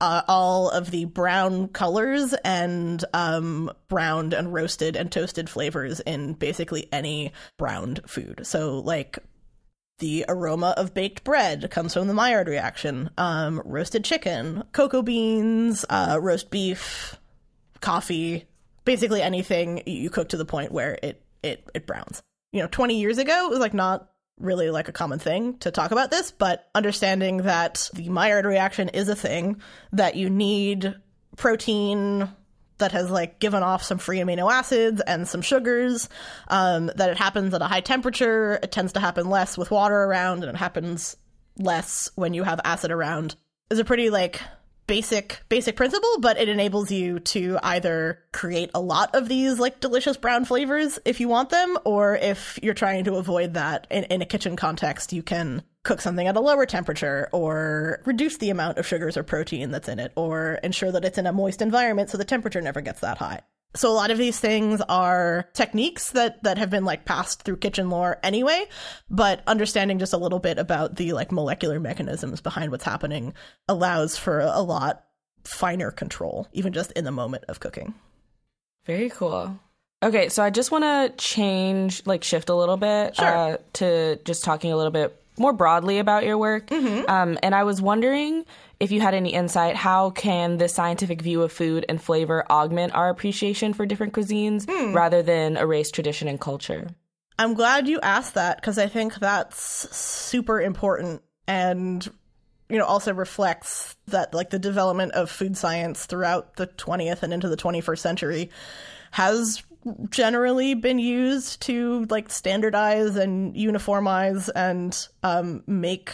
uh, 0.00 0.22
all 0.28 0.70
of 0.70 0.90
the 0.90 1.04
brown 1.06 1.68
colors 1.68 2.34
and 2.44 3.04
um, 3.12 3.70
browned 3.88 4.32
and 4.32 4.52
roasted 4.52 4.96
and 4.96 5.10
toasted 5.10 5.50
flavors 5.50 6.00
in 6.00 6.34
basically 6.34 6.88
any 6.92 7.32
browned 7.56 8.00
food. 8.06 8.46
So, 8.46 8.78
like, 8.78 9.18
the 9.98 10.24
aroma 10.28 10.74
of 10.76 10.94
baked 10.94 11.24
bread 11.24 11.68
comes 11.70 11.94
from 11.94 12.06
the 12.06 12.14
Maillard 12.14 12.48
reaction. 12.48 13.10
Um, 13.18 13.60
roasted 13.64 14.04
chicken, 14.04 14.62
cocoa 14.72 15.02
beans, 15.02 15.84
uh, 15.90 16.18
roast 16.20 16.50
beef, 16.50 17.16
coffee, 17.80 18.46
basically 18.84 19.22
anything 19.22 19.82
you 19.86 20.10
cook 20.10 20.30
to 20.30 20.36
the 20.36 20.44
point 20.44 20.72
where 20.72 20.98
it 21.02 21.22
it 21.42 21.68
it 21.74 21.86
browns. 21.86 22.22
You 22.52 22.62
know, 22.62 22.68
20 22.68 22.98
years 22.98 23.18
ago 23.18 23.46
it 23.46 23.50
was 23.50 23.58
like 23.58 23.74
not 23.74 24.08
really 24.38 24.70
like 24.70 24.88
a 24.88 24.92
common 24.92 25.18
thing 25.18 25.58
to 25.58 25.70
talk 25.70 25.90
about 25.90 26.10
this, 26.10 26.30
but 26.30 26.68
understanding 26.74 27.38
that 27.38 27.90
the 27.94 28.08
Maillard 28.08 28.44
reaction 28.44 28.88
is 28.88 29.08
a 29.08 29.16
thing 29.16 29.60
that 29.92 30.16
you 30.16 30.30
need 30.30 30.94
protein 31.36 32.28
that 32.78 32.92
has 32.92 33.10
like 33.10 33.38
given 33.38 33.62
off 33.62 33.82
some 33.82 33.98
free 33.98 34.18
amino 34.18 34.50
acids 34.50 35.00
and 35.00 35.26
some 35.28 35.42
sugars 35.42 36.08
um, 36.48 36.90
that 36.96 37.10
it 37.10 37.16
happens 37.16 37.52
at 37.52 37.62
a 37.62 37.66
high 37.66 37.80
temperature 37.80 38.58
it 38.62 38.72
tends 38.72 38.92
to 38.92 39.00
happen 39.00 39.28
less 39.28 39.58
with 39.58 39.70
water 39.70 39.96
around 39.96 40.44
and 40.44 40.54
it 40.54 40.58
happens 40.58 41.16
less 41.58 42.10
when 42.14 42.34
you 42.34 42.44
have 42.44 42.60
acid 42.64 42.90
around 42.90 43.34
is 43.70 43.78
a 43.78 43.84
pretty 43.84 44.10
like 44.10 44.40
basic 44.88 45.42
basic 45.50 45.76
principle 45.76 46.18
but 46.18 46.38
it 46.38 46.48
enables 46.48 46.90
you 46.90 47.20
to 47.20 47.58
either 47.62 48.18
create 48.32 48.70
a 48.74 48.80
lot 48.80 49.14
of 49.14 49.28
these 49.28 49.58
like 49.60 49.80
delicious 49.80 50.16
brown 50.16 50.46
flavors 50.46 50.98
if 51.04 51.20
you 51.20 51.28
want 51.28 51.50
them 51.50 51.76
or 51.84 52.16
if 52.16 52.58
you're 52.62 52.74
trying 52.74 53.04
to 53.04 53.14
avoid 53.16 53.54
that 53.54 53.86
in, 53.90 54.02
in 54.04 54.22
a 54.22 54.26
kitchen 54.26 54.56
context 54.56 55.12
you 55.12 55.22
can 55.22 55.62
cook 55.84 56.00
something 56.00 56.26
at 56.26 56.36
a 56.36 56.40
lower 56.40 56.64
temperature 56.64 57.28
or 57.32 58.00
reduce 58.06 58.38
the 58.38 58.48
amount 58.48 58.78
of 58.78 58.86
sugars 58.86 59.16
or 59.16 59.22
protein 59.22 59.70
that's 59.70 59.88
in 59.88 59.98
it 59.98 60.10
or 60.16 60.54
ensure 60.62 60.90
that 60.90 61.04
it's 61.04 61.18
in 61.18 61.26
a 61.26 61.32
moist 61.32 61.60
environment 61.60 62.08
so 62.08 62.16
the 62.16 62.24
temperature 62.24 62.62
never 62.62 62.80
gets 62.80 63.00
that 63.00 63.18
high 63.18 63.42
so 63.74 63.90
a 63.90 63.92
lot 63.94 64.10
of 64.10 64.18
these 64.18 64.38
things 64.40 64.80
are 64.88 65.48
techniques 65.52 66.12
that 66.12 66.42
that 66.42 66.58
have 66.58 66.70
been 66.70 66.84
like 66.84 67.04
passed 67.04 67.42
through 67.42 67.56
kitchen 67.58 67.90
lore 67.90 68.18
anyway, 68.22 68.64
but 69.10 69.42
understanding 69.46 69.98
just 69.98 70.12
a 70.12 70.16
little 70.18 70.38
bit 70.38 70.58
about 70.58 70.96
the 70.96 71.12
like 71.12 71.30
molecular 71.32 71.78
mechanisms 71.78 72.40
behind 72.40 72.70
what's 72.70 72.84
happening 72.84 73.34
allows 73.68 74.16
for 74.16 74.40
a 74.40 74.60
lot 74.60 75.04
finer 75.44 75.90
control 75.90 76.48
even 76.52 76.72
just 76.72 76.92
in 76.92 77.04
the 77.04 77.10
moment 77.12 77.44
of 77.48 77.60
cooking. 77.60 77.94
Very 78.84 79.10
cool. 79.10 79.58
Okay, 80.02 80.28
so 80.28 80.42
I 80.42 80.50
just 80.50 80.70
want 80.70 80.84
to 80.84 81.12
change 81.16 82.06
like 82.06 82.22
shift 82.24 82.48
a 82.48 82.54
little 82.54 82.76
bit 82.76 83.16
Sure. 83.16 83.26
uh, 83.26 83.56
to 83.74 84.16
just 84.24 84.44
talking 84.44 84.72
a 84.72 84.76
little 84.76 84.92
bit 84.92 85.20
more 85.38 85.52
broadly 85.52 85.98
about 85.98 86.24
your 86.24 86.38
work. 86.38 86.70
Um, 86.72 87.38
and 87.42 87.54
I 87.54 87.64
was 87.64 87.80
wondering 87.80 88.44
if 88.80 88.90
you 88.90 89.00
had 89.00 89.14
any 89.14 89.32
insight 89.32 89.76
how 89.76 90.10
can 90.10 90.56
this 90.58 90.74
scientific 90.74 91.22
view 91.22 91.42
of 91.42 91.52
food 91.52 91.84
and 91.88 92.00
flavor 92.00 92.44
augment 92.50 92.94
our 92.94 93.08
appreciation 93.08 93.72
for 93.72 93.86
different 93.86 94.12
cuisines 94.12 94.66
rather 94.94 95.22
than 95.22 95.56
erase 95.56 95.90
tradition 95.90 96.28
and 96.28 96.40
culture? 96.40 96.88
I'm 97.38 97.54
glad 97.54 97.86
you 97.86 98.00
asked 98.00 98.34
that 98.34 98.60
because 98.60 98.78
I 98.78 98.88
think 98.88 99.14
that's 99.14 99.96
super 99.96 100.60
important 100.60 101.22
and 101.46 102.06
you 102.68 102.78
know 102.78 102.84
also 102.84 103.14
reflects 103.14 103.96
that 104.08 104.34
like 104.34 104.50
the 104.50 104.58
development 104.58 105.12
of 105.12 105.30
food 105.30 105.56
science 105.56 106.06
throughout 106.06 106.56
the 106.56 106.66
20th 106.66 107.22
and 107.22 107.32
into 107.32 107.48
the 107.48 107.56
21st 107.56 107.98
century 107.98 108.50
has 109.10 109.62
generally 110.10 110.74
been 110.74 110.98
used 110.98 111.62
to 111.62 112.06
like 112.10 112.30
standardize 112.30 113.16
and 113.16 113.54
uniformize 113.54 114.48
and 114.54 115.08
um, 115.22 115.62
make 115.66 116.12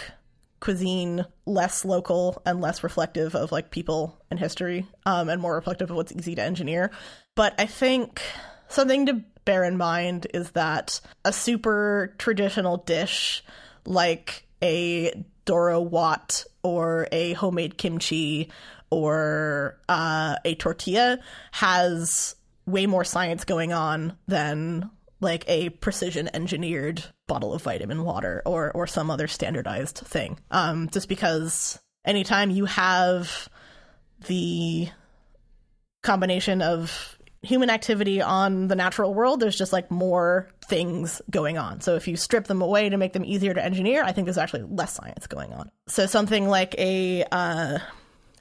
cuisine 0.60 1.26
less 1.44 1.84
local 1.84 2.40
and 2.46 2.60
less 2.60 2.82
reflective 2.82 3.34
of 3.34 3.52
like 3.52 3.70
people 3.70 4.18
and 4.30 4.40
history 4.40 4.86
um, 5.04 5.28
and 5.28 5.40
more 5.40 5.54
reflective 5.54 5.90
of 5.90 5.96
what's 5.96 6.12
easy 6.12 6.34
to 6.34 6.42
engineer. 6.42 6.90
But 7.34 7.54
i 7.58 7.66
think 7.66 8.22
something 8.68 9.06
to 9.06 9.22
bear 9.44 9.64
in 9.64 9.76
mind 9.76 10.26
is 10.32 10.52
that 10.52 11.00
a 11.24 11.32
super 11.32 12.14
traditional 12.18 12.78
dish 12.78 13.44
like 13.84 14.46
a 14.62 15.12
doro 15.44 15.80
wat 15.80 16.44
or 16.62 17.06
a 17.12 17.34
homemade 17.34 17.76
kimchi 17.76 18.50
or 18.90 19.78
uh, 19.88 20.36
a 20.44 20.54
tortilla 20.54 21.18
has 21.52 22.36
way 22.66 22.86
more 22.86 23.04
science 23.04 23.44
going 23.44 23.72
on 23.72 24.16
than 24.26 24.90
like 25.20 25.44
a 25.48 25.70
precision 25.70 26.28
engineered 26.34 27.02
bottle 27.26 27.54
of 27.54 27.62
vitamin 27.62 28.04
water 28.04 28.42
or 28.44 28.70
or 28.72 28.86
some 28.86 29.10
other 29.10 29.26
standardized 29.26 29.98
thing. 29.98 30.38
Um 30.50 30.88
just 30.90 31.08
because 31.08 31.78
anytime 32.04 32.50
you 32.50 32.66
have 32.66 33.48
the 34.26 34.88
combination 36.02 36.62
of 36.62 37.18
human 37.42 37.68
activity 37.68 38.22
on 38.22 38.68
the 38.68 38.76
natural 38.76 39.12
world 39.12 39.40
there's 39.40 39.56
just 39.56 39.72
like 39.72 39.90
more 39.90 40.48
things 40.66 41.20
going 41.30 41.58
on. 41.58 41.80
So 41.80 41.94
if 41.96 42.08
you 42.08 42.16
strip 42.16 42.46
them 42.46 42.62
away 42.62 42.88
to 42.88 42.96
make 42.96 43.12
them 43.12 43.24
easier 43.24 43.52
to 43.54 43.64
engineer 43.64 44.02
i 44.02 44.12
think 44.12 44.26
there's 44.26 44.38
actually 44.38 44.62
less 44.62 44.94
science 44.94 45.26
going 45.26 45.52
on. 45.52 45.70
So 45.88 46.06
something 46.06 46.48
like 46.48 46.74
a 46.78 47.24
uh 47.30 47.78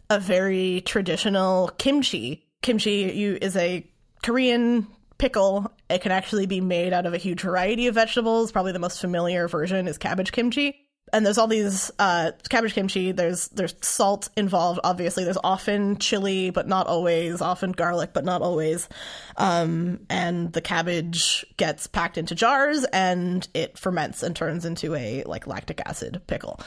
a 0.09 0.19
very 0.19 0.81
traditional 0.81 1.69
kimchi. 1.77 2.45
Kimchi 2.61 3.11
you 3.15 3.37
is 3.41 3.55
a 3.55 3.85
korean 4.23 4.87
pickle 5.19 5.71
it 5.89 6.01
can 6.01 6.11
actually 6.11 6.47
be 6.47 6.59
made 6.59 6.91
out 6.91 7.05
of 7.05 7.13
a 7.13 7.17
huge 7.17 7.41
variety 7.41 7.87
of 7.87 7.95
vegetables 7.95 8.51
probably 8.51 8.71
the 8.71 8.79
most 8.79 8.99
familiar 8.99 9.47
version 9.47 9.87
is 9.87 9.97
cabbage 9.97 10.31
kimchi 10.31 10.83
and 11.13 11.23
there's 11.23 11.37
all 11.37 11.47
these 11.47 11.91
uh, 11.99 12.31
cabbage 12.49 12.73
kimchi. 12.73 13.11
There's 13.11 13.47
there's 13.49 13.75
salt 13.81 14.29
involved. 14.35 14.79
Obviously, 14.83 15.23
there's 15.23 15.37
often 15.43 15.99
chili, 15.99 16.49
but 16.49 16.67
not 16.67 16.87
always. 16.87 17.39
Often 17.39 17.73
garlic, 17.73 18.11
but 18.13 18.25
not 18.25 18.41
always. 18.41 18.89
Um, 19.37 19.99
and 20.09 20.51
the 20.51 20.61
cabbage 20.61 21.45
gets 21.55 21.85
packed 21.85 22.17
into 22.17 22.33
jars, 22.33 22.83
and 22.91 23.47
it 23.53 23.77
ferments 23.77 24.23
and 24.23 24.35
turns 24.35 24.65
into 24.65 24.95
a 24.95 25.23
like 25.25 25.45
lactic 25.45 25.81
acid 25.85 26.21
pickle. 26.25 26.59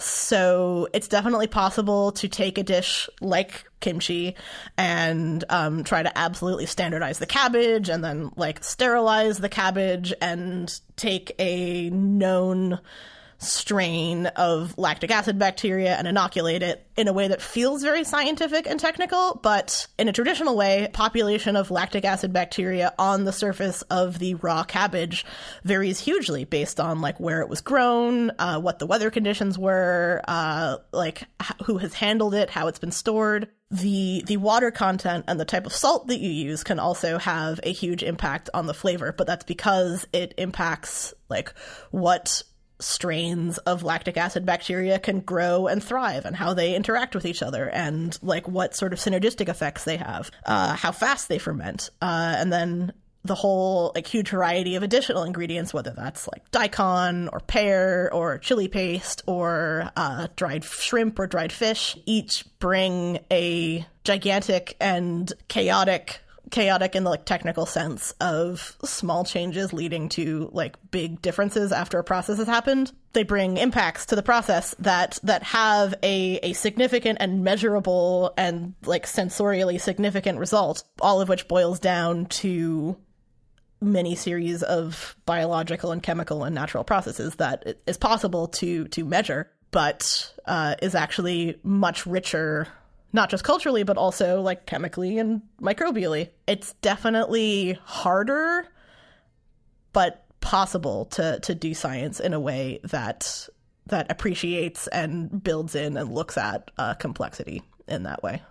So 0.00 0.88
it's 0.92 1.08
definitely 1.08 1.46
possible 1.46 2.12
to 2.12 2.28
take 2.28 2.58
a 2.58 2.62
dish 2.62 3.08
like 3.20 3.64
kimchi 3.80 4.34
and 4.76 5.44
um, 5.48 5.84
try 5.84 6.02
to 6.02 6.18
absolutely 6.18 6.66
standardize 6.66 7.18
the 7.18 7.26
cabbage, 7.26 7.88
and 7.88 8.02
then 8.02 8.30
like 8.36 8.64
sterilize 8.64 9.38
the 9.38 9.48
cabbage 9.48 10.12
and 10.20 10.80
take 10.96 11.34
a 11.38 11.90
known 11.90 12.80
strain 13.40 14.26
of 14.26 14.76
lactic 14.76 15.10
acid 15.10 15.38
bacteria 15.38 15.96
and 15.96 16.06
inoculate 16.06 16.62
it 16.62 16.86
in 16.96 17.08
a 17.08 17.12
way 17.12 17.28
that 17.28 17.40
feels 17.40 17.82
very 17.82 18.04
scientific 18.04 18.66
and 18.68 18.78
technical, 18.78 19.40
but 19.42 19.86
in 19.98 20.08
a 20.08 20.12
traditional 20.12 20.56
way, 20.56 20.88
population 20.92 21.56
of 21.56 21.70
lactic 21.70 22.04
acid 22.04 22.32
bacteria 22.32 22.92
on 22.98 23.24
the 23.24 23.32
surface 23.32 23.80
of 23.82 24.18
the 24.18 24.34
raw 24.34 24.62
cabbage 24.62 25.24
varies 25.64 25.98
hugely 25.98 26.44
based 26.44 26.78
on 26.78 27.00
like 27.00 27.18
where 27.18 27.40
it 27.40 27.48
was 27.48 27.62
grown, 27.62 28.30
uh, 28.38 28.60
what 28.60 28.78
the 28.78 28.86
weather 28.86 29.10
conditions 29.10 29.58
were, 29.58 30.20
uh, 30.28 30.76
like 30.92 31.24
who 31.64 31.78
has 31.78 31.94
handled 31.94 32.34
it, 32.34 32.50
how 32.50 32.68
it's 32.68 32.78
been 32.78 32.92
stored. 32.92 33.48
The 33.72 34.24
the 34.26 34.36
water 34.36 34.72
content 34.72 35.26
and 35.28 35.38
the 35.38 35.44
type 35.44 35.64
of 35.64 35.72
salt 35.72 36.08
that 36.08 36.18
you 36.18 36.28
use 36.28 36.64
can 36.64 36.80
also 36.80 37.18
have 37.18 37.60
a 37.62 37.72
huge 37.72 38.02
impact 38.02 38.50
on 38.52 38.66
the 38.66 38.74
flavor, 38.74 39.14
but 39.16 39.28
that's 39.28 39.44
because 39.44 40.06
it 40.12 40.34
impacts 40.38 41.14
like 41.28 41.54
what 41.92 42.42
strains 42.80 43.58
of 43.58 43.82
lactic 43.82 44.16
acid 44.16 44.44
bacteria 44.44 44.98
can 44.98 45.20
grow 45.20 45.66
and 45.66 45.82
thrive 45.82 46.24
and 46.24 46.36
how 46.36 46.54
they 46.54 46.74
interact 46.74 47.14
with 47.14 47.26
each 47.26 47.42
other 47.42 47.68
and 47.68 48.18
like 48.22 48.48
what 48.48 48.74
sort 48.74 48.92
of 48.92 48.98
synergistic 48.98 49.48
effects 49.48 49.84
they 49.84 49.96
have 49.96 50.30
uh, 50.46 50.74
how 50.74 50.92
fast 50.92 51.28
they 51.28 51.38
ferment 51.38 51.90
uh, 52.02 52.34
and 52.36 52.52
then 52.52 52.92
the 53.22 53.34
whole 53.34 53.92
like 53.94 54.06
huge 54.06 54.30
variety 54.30 54.76
of 54.76 54.82
additional 54.82 55.22
ingredients 55.24 55.74
whether 55.74 55.92
that's 55.94 56.26
like 56.28 56.50
daikon 56.50 57.28
or 57.32 57.40
pear 57.40 58.12
or 58.12 58.38
chili 58.38 58.68
paste 58.68 59.22
or 59.26 59.90
uh, 59.96 60.26
dried 60.36 60.64
shrimp 60.64 61.18
or 61.18 61.26
dried 61.26 61.52
fish 61.52 61.96
each 62.06 62.44
bring 62.58 63.18
a 63.30 63.84
gigantic 64.04 64.76
and 64.80 65.32
chaotic 65.48 66.20
chaotic 66.50 66.94
in 66.96 67.04
the 67.04 67.10
like 67.10 67.24
technical 67.24 67.66
sense 67.66 68.12
of 68.20 68.76
small 68.84 69.24
changes 69.24 69.72
leading 69.72 70.08
to 70.08 70.50
like 70.52 70.76
big 70.90 71.22
differences 71.22 71.72
after 71.72 71.98
a 71.98 72.04
process 72.04 72.38
has 72.38 72.46
happened 72.46 72.92
they 73.12 73.22
bring 73.22 73.56
impacts 73.56 74.06
to 74.06 74.16
the 74.16 74.22
process 74.22 74.74
that 74.78 75.18
that 75.22 75.42
have 75.42 75.94
a 76.02 76.38
a 76.42 76.52
significant 76.52 77.18
and 77.20 77.44
measurable 77.44 78.32
and 78.36 78.74
like 78.84 79.06
sensorially 79.06 79.80
significant 79.80 80.38
result 80.38 80.84
all 81.00 81.20
of 81.20 81.28
which 81.28 81.48
boils 81.48 81.78
down 81.78 82.26
to 82.26 82.96
many 83.80 84.14
series 84.14 84.62
of 84.62 85.16
biological 85.24 85.92
and 85.92 86.02
chemical 86.02 86.44
and 86.44 86.54
natural 86.54 86.84
processes 86.84 87.36
that 87.36 87.78
is 87.86 87.96
possible 87.96 88.48
to 88.48 88.86
to 88.88 89.04
measure 89.04 89.50
but 89.70 90.32
uh, 90.46 90.74
is 90.82 90.94
actually 90.94 91.58
much 91.62 92.06
richer 92.06 92.66
not 93.12 93.30
just 93.30 93.44
culturally, 93.44 93.82
but 93.82 93.96
also 93.96 94.40
like 94.40 94.66
chemically 94.66 95.18
and 95.18 95.42
microbially. 95.60 96.30
It's 96.46 96.74
definitely 96.74 97.78
harder, 97.84 98.66
but 99.92 100.24
possible 100.40 101.06
to 101.06 101.38
to 101.40 101.54
do 101.54 101.74
science 101.74 102.20
in 102.20 102.32
a 102.32 102.40
way 102.40 102.80
that 102.84 103.48
that 103.86 104.10
appreciates 104.10 104.86
and 104.88 105.42
builds 105.42 105.74
in 105.74 105.96
and 105.96 106.12
looks 106.12 106.38
at 106.38 106.70
uh, 106.78 106.94
complexity 106.94 107.62
in 107.88 108.04
that 108.04 108.22
way. 108.22 108.42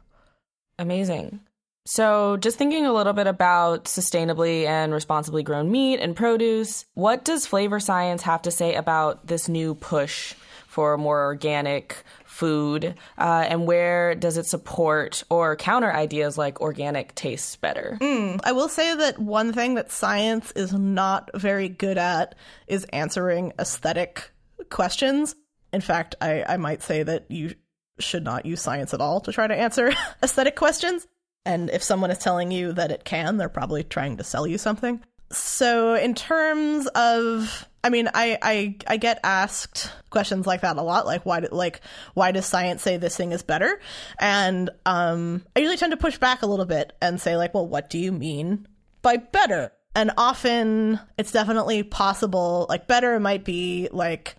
Amazing. 0.78 1.39
So, 1.86 2.38
just 2.38 2.58
thinking 2.58 2.86
a 2.86 2.94
little 2.94 3.13
bit 3.13 3.25
about 3.25 3.86
sustainably 3.86 4.66
and 4.66 4.94
responsibly 4.94 5.42
grown 5.42 5.72
meat 5.72 6.00
and 6.00 6.16
produce, 6.16 6.86
what 6.94 7.25
does 7.25 7.48
flavor 7.48 7.80
science 7.80 8.22
have 8.22 8.44
to 8.44 8.51
say 8.51 8.75
about 8.75 9.25
this 9.25 9.50
new 9.50 9.74
push 9.74 10.36
for 10.70 11.00
more 11.00 11.24
organic 11.24 12.04
food? 12.26 12.94
Uh, 13.18 13.46
and 13.50 13.66
where 13.66 14.14
does 14.14 14.38
it 14.38 14.46
support 14.46 15.24
or 15.32 15.56
counter 15.56 15.92
ideas 15.92 16.38
like 16.38 16.62
organic 16.62 17.16
tastes 17.16 17.56
better? 17.56 17.98
Mm, 18.00 18.40
I 18.44 18.52
will 18.52 18.70
say 18.70 18.96
that 18.96 19.18
one 19.18 19.52
thing 19.52 19.74
that 19.74 19.92
science 19.92 20.52
is 20.52 20.72
not 20.72 21.32
very 21.34 21.70
good 21.70 21.98
at 21.98 22.36
is 22.68 22.84
answering 22.94 23.52
aesthetic 23.58 24.30
questions. 24.70 25.36
In 25.74 25.82
fact, 25.82 26.14
I, 26.22 26.46
I 26.48 26.58
might 26.58 26.84
say 26.84 27.02
that 27.02 27.26
you 27.30 27.56
should 27.98 28.24
not 28.24 28.46
use 28.46 28.62
science 28.62 28.94
at 28.94 29.02
all 29.02 29.22
to 29.22 29.32
try 29.32 29.48
to 29.48 29.56
answer 29.56 29.92
aesthetic 30.24 30.56
questions. 30.56 31.08
And 31.46 31.72
if 31.72 31.82
someone 31.82 32.12
is 32.12 32.20
telling 32.20 32.52
you 32.52 32.74
that 32.74 32.92
it 32.92 33.06
can, 33.06 33.38
they're 33.38 33.50
probably 33.50 33.84
trying 33.84 34.18
to 34.18 34.24
sell 34.24 34.46
you 34.46 34.60
something. 34.60 35.04
So, 35.32 35.94
in 35.94 36.16
terms 36.16 36.88
of, 36.88 37.68
I 37.84 37.90
mean, 37.90 38.10
I, 38.14 38.38
I 38.42 38.76
I 38.88 38.98
get 38.98 39.20
asked 39.24 39.92
questions 40.10 40.48
like 40.48 40.62
that 40.62 40.78
a 40.78 40.82
lot, 40.82 41.06
like 41.06 41.26
why 41.26 41.40
like 41.52 41.82
why 42.16 42.32
does 42.32 42.46
science 42.46 42.82
say 42.82 42.98
this 42.98 43.16
thing 43.16 43.32
is 43.32 43.44
better? 43.44 43.80
And 44.20 44.70
um, 44.86 45.46
I 45.56 45.60
usually 45.60 45.78
tend 45.78 45.92
to 45.92 45.98
push 45.98 46.18
back 46.18 46.42
a 46.42 46.48
little 46.48 46.66
bit 46.66 46.94
and 47.02 47.22
say 47.22 47.38
like, 47.38 47.54
well, 47.54 47.68
what 47.68 47.90
do 47.90 48.00
you 48.00 48.12
mean 48.12 48.68
by 49.02 49.18
better? 49.18 49.72
And 49.96 50.12
often 50.18 51.00
it's 51.18 51.32
definitely 51.32 51.84
possible. 51.84 52.66
Like 52.70 52.88
better 52.88 53.20
might 53.20 53.46
be 53.46 53.88
like 53.92 54.36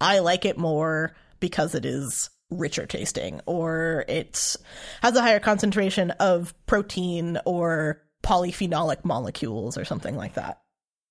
I 0.00 0.18
like 0.18 0.44
it 0.44 0.58
more 0.58 1.14
because 1.40 1.74
it 1.74 1.84
is 1.84 2.30
richer 2.50 2.86
tasting 2.86 3.40
or 3.46 4.04
it 4.08 4.56
has 5.02 5.16
a 5.16 5.22
higher 5.22 5.40
concentration 5.40 6.12
of 6.12 6.54
protein 6.66 7.38
or 7.44 8.02
polyphenolic 8.26 9.04
molecules 9.04 9.78
or 9.78 9.84
something 9.84 10.16
like 10.16 10.34
that. 10.34 10.60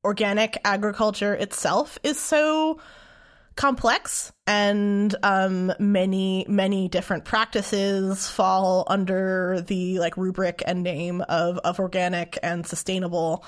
Organic 0.03 0.57
agriculture 0.65 1.33
itself 1.33 1.97
is 2.03 2.19
so 2.19 2.79
complex 3.55 4.33
and 4.45 5.15
um, 5.23 5.71
many 5.79 6.45
many 6.49 6.89
different 6.89 7.23
practices 7.23 8.29
fall 8.29 8.83
under 8.87 9.61
the 9.61 9.97
like 9.99 10.17
rubric 10.17 10.61
and 10.65 10.83
name 10.83 11.21
of 11.21 11.57
of 11.59 11.79
organic 11.79 12.37
and 12.43 12.67
sustainable 12.67 13.45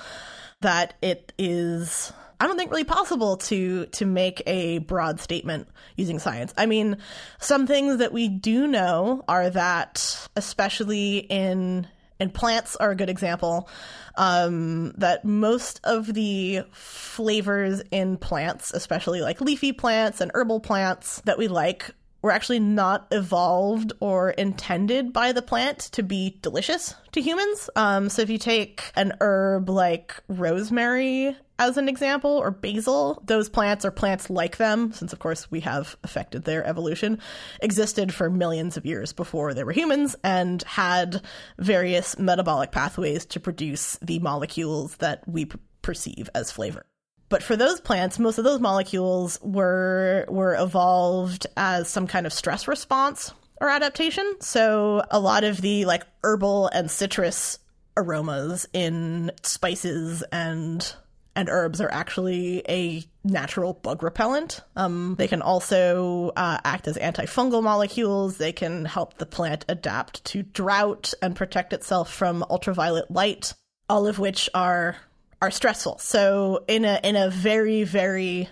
that 0.62 0.94
it 1.02 1.34
is 1.38 2.10
I 2.40 2.46
don't 2.46 2.56
think 2.56 2.70
really 2.70 2.84
possible 2.84 3.36
to 3.36 3.86
to 3.86 4.06
make 4.06 4.42
a 4.46 4.78
broad 4.78 5.20
statement 5.20 5.68
using 5.96 6.18
science. 6.18 6.54
I 6.56 6.66
mean, 6.66 6.96
some 7.38 7.66
things 7.66 7.98
that 7.98 8.12
we 8.12 8.28
do 8.28 8.66
know 8.66 9.24
are 9.28 9.50
that 9.50 10.28
especially 10.36 11.18
in 11.18 11.86
and 12.20 12.32
plants 12.32 12.76
are 12.76 12.90
a 12.90 12.96
good 12.96 13.10
example 13.10 13.68
um, 14.16 14.92
that 14.98 15.24
most 15.24 15.80
of 15.84 16.12
the 16.12 16.62
flavors 16.72 17.82
in 17.90 18.16
plants 18.16 18.72
especially 18.72 19.20
like 19.20 19.40
leafy 19.40 19.72
plants 19.72 20.20
and 20.20 20.30
herbal 20.34 20.60
plants 20.60 21.20
that 21.24 21.38
we 21.38 21.48
like 21.48 21.90
were 22.20 22.32
actually 22.32 22.58
not 22.58 23.06
evolved 23.12 23.92
or 24.00 24.30
intended 24.30 25.12
by 25.12 25.32
the 25.32 25.42
plant 25.42 25.78
to 25.78 26.02
be 26.02 26.36
delicious 26.42 26.94
to 27.12 27.20
humans. 27.20 27.70
Um, 27.76 28.08
so 28.08 28.22
if 28.22 28.30
you 28.30 28.38
take 28.38 28.90
an 28.96 29.12
herb 29.20 29.68
like 29.68 30.20
rosemary 30.26 31.36
as 31.58 31.76
an 31.76 31.88
example, 31.88 32.30
or 32.30 32.50
basil, 32.50 33.22
those 33.26 33.48
plants 33.48 33.84
or 33.84 33.90
plants 33.90 34.30
like 34.30 34.56
them, 34.58 34.92
since 34.92 35.12
of 35.12 35.18
course 35.18 35.50
we 35.50 35.60
have 35.60 35.96
affected 36.04 36.44
their 36.44 36.64
evolution, 36.64 37.18
existed 37.60 38.14
for 38.14 38.30
millions 38.30 38.76
of 38.76 38.86
years 38.86 39.12
before 39.12 39.54
there 39.54 39.66
were 39.66 39.72
humans 39.72 40.14
and 40.22 40.62
had 40.62 41.22
various 41.58 42.18
metabolic 42.18 42.70
pathways 42.70 43.26
to 43.26 43.40
produce 43.40 43.98
the 44.00 44.18
molecules 44.20 44.96
that 44.96 45.26
we 45.28 45.46
p- 45.46 45.58
perceive 45.82 46.30
as 46.34 46.52
flavor. 46.52 46.86
But 47.28 47.42
for 47.42 47.56
those 47.56 47.80
plants, 47.80 48.18
most 48.18 48.38
of 48.38 48.44
those 48.44 48.60
molecules 48.60 49.38
were 49.42 50.24
were 50.28 50.54
evolved 50.54 51.46
as 51.56 51.88
some 51.88 52.06
kind 52.06 52.26
of 52.26 52.32
stress 52.32 52.66
response 52.66 53.32
or 53.60 53.68
adaptation. 53.68 54.36
So 54.40 55.02
a 55.10 55.20
lot 55.20 55.44
of 55.44 55.60
the 55.60 55.84
like 55.84 56.04
herbal 56.22 56.68
and 56.68 56.90
citrus 56.90 57.58
aromas 57.96 58.66
in 58.72 59.32
spices 59.42 60.22
and 60.32 60.94
and 61.38 61.48
herbs 61.48 61.80
are 61.80 61.90
actually 61.92 62.64
a 62.68 63.04
natural 63.22 63.72
bug 63.72 64.02
repellent. 64.02 64.60
Um, 64.74 65.14
they 65.16 65.28
can 65.28 65.40
also 65.40 66.32
uh, 66.36 66.58
act 66.64 66.88
as 66.88 66.96
antifungal 66.96 67.62
molecules. 67.62 68.38
They 68.38 68.50
can 68.50 68.84
help 68.84 69.18
the 69.18 69.24
plant 69.24 69.64
adapt 69.68 70.24
to 70.24 70.42
drought 70.42 71.14
and 71.22 71.36
protect 71.36 71.72
itself 71.72 72.12
from 72.12 72.44
ultraviolet 72.50 73.08
light, 73.08 73.54
all 73.88 74.08
of 74.08 74.18
which 74.18 74.50
are 74.52 74.96
are 75.40 75.52
stressful. 75.52 75.98
So 75.98 76.64
in 76.66 76.84
a 76.84 76.98
in 77.04 77.14
a 77.14 77.30
very 77.30 77.84
very 77.84 78.48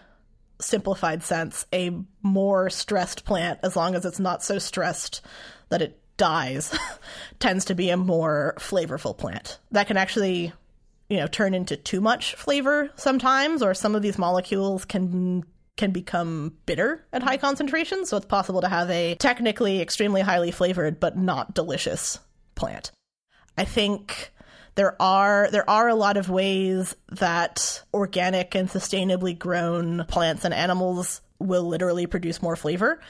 simplified 0.60 1.24
sense, 1.24 1.66
a 1.72 1.90
more 2.22 2.70
stressed 2.70 3.24
plant, 3.24 3.58
as 3.64 3.74
long 3.74 3.96
as 3.96 4.04
it's 4.04 4.20
not 4.20 4.44
so 4.44 4.60
stressed 4.60 5.22
that 5.70 5.82
it 5.82 6.00
dies, 6.16 6.72
tends 7.40 7.64
to 7.64 7.74
be 7.74 7.90
a 7.90 7.96
more 7.96 8.54
flavorful 8.58 9.18
plant. 9.18 9.58
That 9.72 9.88
can 9.88 9.96
actually, 9.96 10.52
you 11.08 11.18
know, 11.18 11.26
turn 11.26 11.54
into 11.54 11.76
too 11.76 12.00
much 12.00 12.34
flavor 12.34 12.90
sometimes, 12.96 13.62
or 13.62 13.74
some 13.74 13.94
of 13.94 14.02
these 14.02 14.18
molecules 14.18 14.84
can 14.84 15.44
can 15.76 15.90
become 15.90 16.56
bitter 16.64 17.04
at 17.12 17.22
high 17.22 17.36
concentrations. 17.36 18.08
So 18.08 18.16
it's 18.16 18.26
possible 18.26 18.62
to 18.62 18.68
have 18.68 18.90
a 18.90 19.14
technically 19.16 19.80
extremely 19.80 20.22
highly 20.22 20.50
flavored 20.50 20.98
but 20.98 21.16
not 21.18 21.54
delicious 21.54 22.18
plant. 22.54 22.92
I 23.58 23.64
think 23.64 24.32
there 24.74 25.00
are 25.00 25.48
there 25.50 25.68
are 25.68 25.88
a 25.88 25.94
lot 25.94 26.16
of 26.16 26.30
ways 26.30 26.94
that 27.12 27.82
organic 27.92 28.54
and 28.54 28.68
sustainably 28.68 29.38
grown 29.38 30.04
plants 30.06 30.44
and 30.44 30.54
animals 30.54 31.20
will 31.38 31.64
literally 31.64 32.06
produce 32.06 32.40
more 32.42 32.56
flavor. 32.56 33.00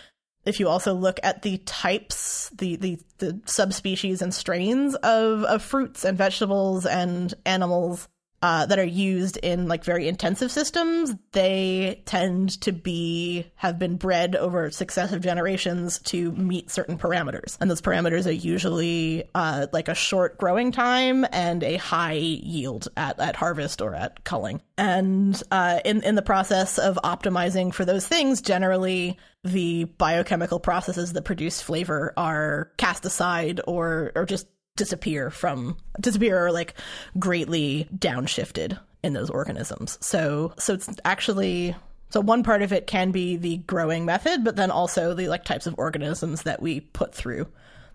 If 0.46 0.60
you 0.60 0.68
also 0.68 0.94
look 0.94 1.18
at 1.24 1.42
the 1.42 1.58
types, 1.58 2.50
the, 2.56 2.76
the, 2.76 2.98
the 3.18 3.40
subspecies 3.46 4.22
and 4.22 4.32
strains 4.32 4.94
of, 4.94 5.42
of 5.42 5.60
fruits 5.60 6.04
and 6.04 6.16
vegetables 6.16 6.86
and 6.86 7.34
animals 7.44 8.08
uh, 8.42 8.66
that 8.66 8.78
are 8.78 8.84
used 8.84 9.38
in 9.38 9.68
like 9.68 9.84
very 9.84 10.08
intensive 10.08 10.50
systems, 10.52 11.14
they 11.32 12.02
tend 12.04 12.60
to 12.60 12.72
be 12.72 13.50
have 13.56 13.78
been 13.78 13.96
bred 13.96 14.36
over 14.36 14.70
successive 14.70 15.20
generations 15.22 15.98
to 16.00 16.32
meet 16.32 16.70
certain 16.70 16.98
parameters, 16.98 17.56
and 17.60 17.70
those 17.70 17.80
parameters 17.80 18.26
are 18.26 18.32
usually 18.32 19.24
uh, 19.34 19.66
like 19.72 19.88
a 19.88 19.94
short 19.94 20.38
growing 20.38 20.72
time 20.72 21.26
and 21.32 21.62
a 21.62 21.76
high 21.76 22.12
yield 22.12 22.88
at, 22.96 23.18
at 23.18 23.36
harvest 23.36 23.80
or 23.80 23.94
at 23.94 24.24
culling. 24.24 24.60
And 24.76 25.40
uh, 25.50 25.80
in 25.84 26.02
in 26.02 26.14
the 26.14 26.22
process 26.22 26.78
of 26.78 26.98
optimizing 27.02 27.72
for 27.72 27.84
those 27.84 28.06
things, 28.06 28.42
generally 28.42 29.18
the 29.44 29.84
biochemical 29.84 30.60
processes 30.60 31.12
that 31.12 31.22
produce 31.22 31.62
flavor 31.62 32.12
are 32.16 32.72
cast 32.76 33.04
aside 33.04 33.60
or 33.66 34.12
or 34.14 34.26
just 34.26 34.46
disappear 34.76 35.30
from 35.30 35.76
disappear 36.00 36.46
or 36.46 36.52
like 36.52 36.74
greatly 37.18 37.88
downshifted 37.96 38.78
in 39.02 39.12
those 39.14 39.30
organisms. 39.30 39.98
So 40.00 40.52
so 40.58 40.74
it's 40.74 40.88
actually 41.04 41.74
so 42.10 42.20
one 42.20 42.42
part 42.44 42.62
of 42.62 42.72
it 42.72 42.86
can 42.86 43.10
be 43.10 43.36
the 43.36 43.56
growing 43.58 44.04
method, 44.04 44.44
but 44.44 44.56
then 44.56 44.70
also 44.70 45.12
the 45.14 45.28
like 45.28 45.44
types 45.44 45.66
of 45.66 45.74
organisms 45.78 46.42
that 46.42 46.62
we 46.62 46.80
put 46.80 47.14
through 47.14 47.48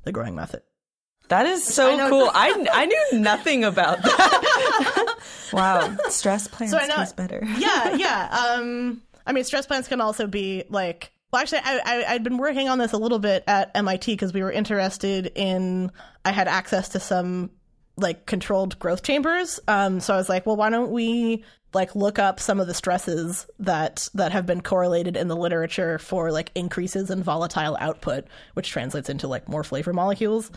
the 0.03 0.11
growing 0.11 0.35
method. 0.35 0.61
That 1.29 1.45
is 1.45 1.63
so 1.63 2.09
cool. 2.09 2.29
I, 2.33 2.67
I 2.73 2.85
knew 2.87 3.19
nothing 3.21 3.63
about 3.63 4.01
that. 4.03 5.15
wow. 5.53 5.95
Stress 6.09 6.49
plants 6.49 6.73
So 6.73 6.77
I 6.77 6.87
know- 6.87 6.97
taste 6.97 7.15
better. 7.15 7.41
yeah, 7.57 7.95
yeah. 7.95 8.55
Um, 8.57 9.01
I 9.25 9.31
mean, 9.31 9.45
stress 9.45 9.65
plants 9.65 9.87
can 9.87 10.01
also 10.01 10.27
be 10.27 10.63
like. 10.69 11.13
Well, 11.31 11.41
actually, 11.41 11.61
I, 11.63 11.81
I 11.85 12.05
I'd 12.13 12.23
been 12.23 12.37
working 12.37 12.67
on 12.67 12.77
this 12.77 12.93
a 12.93 12.97
little 12.97 13.19
bit 13.19 13.43
at 13.47 13.71
MIT 13.75 14.13
because 14.13 14.33
we 14.33 14.43
were 14.43 14.51
interested 14.51 15.31
in. 15.35 15.91
I 16.25 16.31
had 16.31 16.47
access 16.47 16.89
to 16.89 16.99
some 16.99 17.51
like 17.97 18.25
controlled 18.25 18.79
growth 18.79 19.03
chambers. 19.03 19.59
Um, 19.67 19.99
so 19.99 20.13
I 20.13 20.17
was 20.17 20.29
like, 20.29 20.45
well, 20.45 20.55
why 20.55 20.69
don't 20.69 20.91
we 20.91 21.43
like 21.73 21.95
look 21.95 22.19
up 22.19 22.39
some 22.39 22.59
of 22.59 22.67
the 22.67 22.73
stresses 22.73 23.47
that 23.59 24.09
that 24.13 24.31
have 24.31 24.45
been 24.45 24.61
correlated 24.61 25.15
in 25.15 25.27
the 25.27 25.35
literature 25.35 25.97
for 25.99 26.31
like 26.31 26.51
increases 26.55 27.09
in 27.09 27.23
volatile 27.23 27.77
output, 27.79 28.25
which 28.53 28.69
translates 28.69 29.09
into 29.09 29.27
like 29.27 29.47
more 29.47 29.63
flavor 29.63 29.93
molecules, 29.93 30.51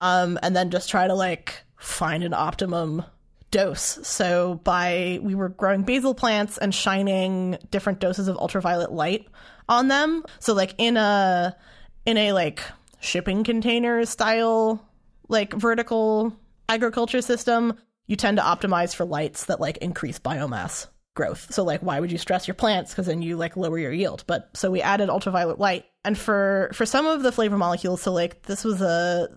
um, 0.00 0.38
and 0.42 0.56
then 0.56 0.70
just 0.70 0.90
try 0.90 1.06
to 1.06 1.14
like 1.14 1.62
find 1.76 2.24
an 2.24 2.34
optimum 2.34 3.04
dose. 3.52 4.00
So 4.02 4.60
by 4.64 5.20
we 5.22 5.36
were 5.36 5.50
growing 5.50 5.82
basil 5.82 6.14
plants 6.14 6.58
and 6.58 6.74
shining 6.74 7.58
different 7.70 8.00
doses 8.00 8.26
of 8.26 8.36
ultraviolet 8.38 8.90
light 8.90 9.28
on 9.68 9.88
them. 9.88 10.24
So 10.40 10.54
like 10.54 10.74
in 10.78 10.96
a 10.96 11.56
in 12.04 12.16
a 12.16 12.32
like 12.32 12.62
shipping 13.00 13.44
container 13.44 14.04
style 14.04 14.84
like 15.28 15.52
vertical 15.52 16.36
agriculture 16.68 17.22
system, 17.22 17.74
you 18.06 18.16
tend 18.16 18.36
to 18.38 18.42
optimize 18.42 18.94
for 18.94 19.04
lights 19.04 19.46
that 19.46 19.60
like 19.60 19.78
increase 19.78 20.18
biomass 20.18 20.86
growth. 21.14 21.52
So 21.52 21.64
like 21.64 21.80
why 21.80 22.00
would 22.00 22.12
you 22.12 22.18
stress 22.18 22.46
your 22.46 22.54
plants 22.54 22.92
because 22.92 23.06
then 23.06 23.22
you 23.22 23.36
like 23.36 23.56
lower 23.56 23.78
your 23.78 23.92
yield. 23.92 24.24
But 24.26 24.50
so 24.54 24.70
we 24.70 24.82
added 24.82 25.10
ultraviolet 25.10 25.58
light 25.58 25.84
and 26.04 26.16
for 26.16 26.70
for 26.74 26.86
some 26.86 27.06
of 27.06 27.22
the 27.22 27.32
flavor 27.32 27.56
molecules 27.58 28.02
so 28.02 28.12
like 28.12 28.42
this 28.42 28.64
was 28.64 28.80
a 28.80 29.28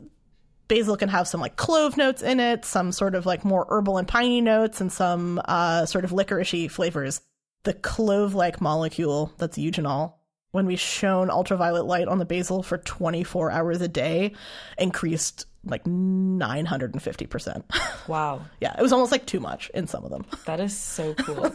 basil 0.69 0.95
can 0.95 1.09
have 1.09 1.27
some 1.27 1.41
like 1.41 1.57
clove 1.57 1.97
notes 1.97 2.21
in 2.21 2.39
it, 2.39 2.63
some 2.63 2.93
sort 2.93 3.15
of 3.15 3.25
like 3.25 3.43
more 3.43 3.65
herbal 3.69 3.97
and 3.97 4.07
piney 4.07 4.39
notes, 4.39 4.79
and 4.79 4.89
some 4.89 5.41
uh, 5.43 5.85
sort 5.85 6.05
of 6.05 6.11
licoricey 6.11 6.71
flavors. 6.71 7.19
The 7.63 7.73
clove 7.73 8.35
like 8.35 8.61
molecule 8.61 9.33
that's 9.37 9.57
eugenol, 9.57 10.13
when 10.51 10.65
we 10.65 10.75
shone 10.75 11.29
ultraviolet 11.29 11.85
light 11.85 12.07
on 12.07 12.17
the 12.19 12.25
basil 12.25 12.63
for 12.63 12.77
24 12.77 13.51
hours 13.51 13.81
a 13.81 13.87
day, 13.87 14.33
increased 14.77 15.45
like 15.65 15.83
950%. 15.83 17.63
Wow. 18.07 18.41
yeah, 18.59 18.75
it 18.75 18.81
was 18.81 18.91
almost 18.91 19.11
like 19.11 19.27
too 19.27 19.39
much 19.39 19.69
in 19.75 19.85
some 19.85 20.03
of 20.03 20.09
them. 20.09 20.25
That 20.45 20.59
is 20.59 20.75
so 20.75 21.13
cool. 21.13 21.51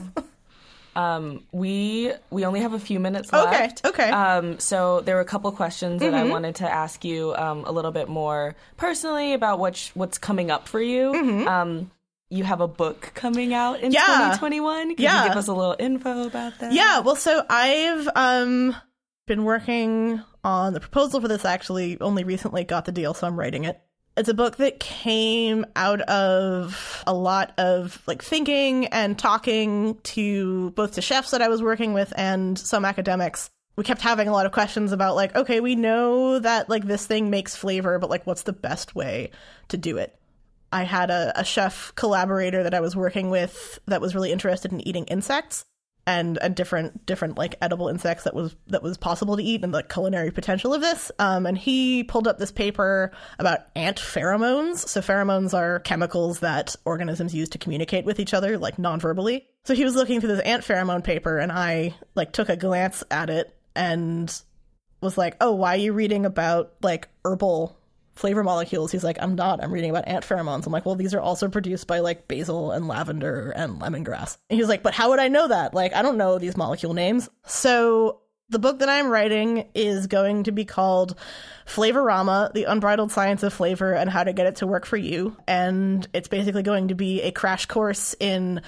um, 0.94 1.42
we 1.50 2.12
we 2.30 2.44
only 2.44 2.60
have 2.60 2.74
a 2.74 2.78
few 2.78 3.00
minutes 3.00 3.32
left. 3.32 3.84
okay. 3.84 4.08
Um, 4.10 4.60
so 4.60 5.00
there 5.00 5.16
were 5.16 5.20
a 5.20 5.24
couple 5.24 5.50
questions 5.50 6.00
that 6.00 6.14
I 6.14 6.24
wanted 6.24 6.54
to 6.56 6.70
ask 6.70 7.04
you 7.04 7.34
um, 7.34 7.64
a 7.64 7.72
little 7.72 7.90
bit 7.90 8.08
more 8.08 8.54
personally 8.76 9.32
about 9.32 9.58
what's 9.58 9.88
what's 9.96 10.18
coming 10.18 10.52
up 10.52 10.68
for 10.68 10.80
you. 10.80 11.12
Um, 11.48 11.90
you 12.30 12.44
have 12.44 12.60
a 12.60 12.68
book 12.68 13.12
coming 13.14 13.52
out 13.54 13.80
in 13.80 13.92
Yeah. 13.92 14.00
2021. 14.06 14.90
Could 14.90 15.00
Yeah. 15.00 15.22
you 15.24 15.28
give 15.30 15.38
us 15.38 15.48
a 15.48 15.52
little 15.52 15.76
info 15.78 16.26
about 16.26 16.58
that? 16.60 16.72
Yeah, 16.72 17.00
well, 17.00 17.16
so 17.16 17.44
I've 17.48 18.08
um 18.16 18.74
been 19.26 19.44
working 19.44 20.20
on 20.42 20.72
the 20.74 20.80
proposal 20.80 21.20
for 21.20 21.28
this. 21.28 21.44
Actually, 21.44 21.98
only 22.00 22.24
recently 22.24 22.64
got 22.64 22.84
the 22.84 22.92
deal, 22.92 23.14
so 23.14 23.26
I'm 23.26 23.38
writing 23.38 23.64
it. 23.64 23.80
It's 24.16 24.28
a 24.28 24.34
book 24.34 24.58
that 24.58 24.78
came 24.78 25.66
out 25.74 26.00
of 26.02 27.02
a 27.06 27.12
lot 27.12 27.52
of 27.58 28.00
like 28.06 28.22
thinking 28.22 28.86
and 28.86 29.18
talking 29.18 29.98
to 30.04 30.70
both 30.72 30.92
to 30.94 31.02
chefs 31.02 31.32
that 31.32 31.42
I 31.42 31.48
was 31.48 31.62
working 31.62 31.94
with 31.94 32.12
and 32.16 32.56
some 32.58 32.84
academics. 32.84 33.50
We 33.76 33.82
kept 33.82 34.02
having 34.02 34.28
a 34.28 34.32
lot 34.32 34.46
of 34.46 34.52
questions 34.52 34.92
about 34.92 35.16
like, 35.16 35.34
okay, 35.34 35.58
we 35.58 35.74
know 35.74 36.38
that 36.38 36.68
like 36.68 36.84
this 36.86 37.06
thing 37.06 37.28
makes 37.28 37.56
flavor, 37.56 37.98
but 37.98 38.08
like, 38.08 38.24
what's 38.24 38.42
the 38.44 38.52
best 38.52 38.94
way 38.94 39.30
to 39.68 39.76
do 39.76 39.96
it? 39.96 40.16
I 40.74 40.82
had 40.82 41.08
a, 41.08 41.32
a 41.36 41.44
chef 41.44 41.94
collaborator 41.94 42.64
that 42.64 42.74
I 42.74 42.80
was 42.80 42.96
working 42.96 43.30
with 43.30 43.78
that 43.86 44.00
was 44.00 44.12
really 44.12 44.32
interested 44.32 44.72
in 44.72 44.86
eating 44.86 45.04
insects 45.04 45.64
and 46.04 46.36
different 46.52 47.06
different 47.06 47.38
like 47.38 47.54
edible 47.62 47.88
insects 47.88 48.24
that 48.24 48.34
was 48.34 48.56
that 48.66 48.82
was 48.82 48.98
possible 48.98 49.36
to 49.36 49.42
eat 49.42 49.62
and 49.62 49.72
the 49.72 49.84
culinary 49.84 50.32
potential 50.32 50.74
of 50.74 50.80
this. 50.80 51.12
Um, 51.20 51.46
and 51.46 51.56
he 51.56 52.02
pulled 52.02 52.26
up 52.26 52.38
this 52.38 52.50
paper 52.50 53.12
about 53.38 53.60
ant 53.76 53.98
pheromones. 53.98 54.78
So 54.78 55.00
pheromones 55.00 55.54
are 55.54 55.78
chemicals 55.78 56.40
that 56.40 56.74
organisms 56.84 57.32
use 57.32 57.50
to 57.50 57.58
communicate 57.58 58.04
with 58.04 58.18
each 58.18 58.34
other, 58.34 58.58
like 58.58 58.76
non-verbally. 58.76 59.46
So 59.66 59.74
he 59.74 59.84
was 59.84 59.94
looking 59.94 60.20
through 60.20 60.34
this 60.34 60.40
ant 60.40 60.64
pheromone 60.64 61.04
paper, 61.04 61.38
and 61.38 61.52
I 61.52 61.94
like 62.16 62.32
took 62.32 62.48
a 62.48 62.56
glance 62.56 63.04
at 63.12 63.30
it 63.30 63.56
and 63.76 64.28
was 65.00 65.16
like, 65.16 65.36
"Oh, 65.40 65.52
why 65.54 65.74
are 65.74 65.78
you 65.78 65.92
reading 65.92 66.26
about 66.26 66.72
like 66.82 67.08
herbal 67.24 67.78
flavor 68.14 68.42
molecules?" 68.42 68.92
He's 68.92 69.04
like, 69.04 69.18
"I'm 69.20 69.34
not. 69.34 69.62
I'm 69.62 69.72
reading 69.72 69.90
about 69.90 70.08
ant 70.08 70.24
pheromones." 70.24 70.66
I'm 70.66 70.72
like, 70.72 70.86
"Well, 70.86 70.94
these 70.94 71.14
are 71.14 71.20
also 71.20 71.48
produced 71.48 71.86
by 71.86 72.00
like 72.00 72.28
basil 72.28 72.72
and 72.72 72.88
lavender 72.88 73.50
and 73.50 73.80
lemongrass." 73.80 74.38
And 74.50 74.56
he 74.56 74.62
was 74.62 74.68
like, 74.68 74.82
"But 74.82 74.94
how 74.94 75.10
would 75.10 75.20
I 75.20 75.28
know 75.28 75.48
that? 75.48 75.74
Like, 75.74 75.94
I 75.94 76.02
don't 76.02 76.18
know 76.18 76.38
these 76.38 76.56
molecule 76.56 76.94
names." 76.94 77.28
So 77.46 78.20
the 78.50 78.58
book 78.58 78.80
that 78.80 78.88
I'm 78.88 79.08
writing 79.08 79.68
is 79.74 80.06
going 80.06 80.44
to 80.44 80.52
be 80.52 80.64
called 80.64 81.16
Flavorama: 81.66 82.52
The 82.52 82.64
Unbridled 82.64 83.10
Science 83.10 83.42
of 83.42 83.52
Flavor 83.52 83.92
and 83.92 84.10
How 84.10 84.24
to 84.24 84.32
Get 84.32 84.46
It 84.46 84.56
to 84.56 84.66
Work 84.66 84.86
for 84.86 84.96
You, 84.96 85.36
and 85.46 86.06
it's 86.12 86.28
basically 86.28 86.62
going 86.62 86.88
to 86.88 86.94
be 86.94 87.22
a 87.22 87.30
crash 87.30 87.66
course 87.66 88.14
in 88.20 88.60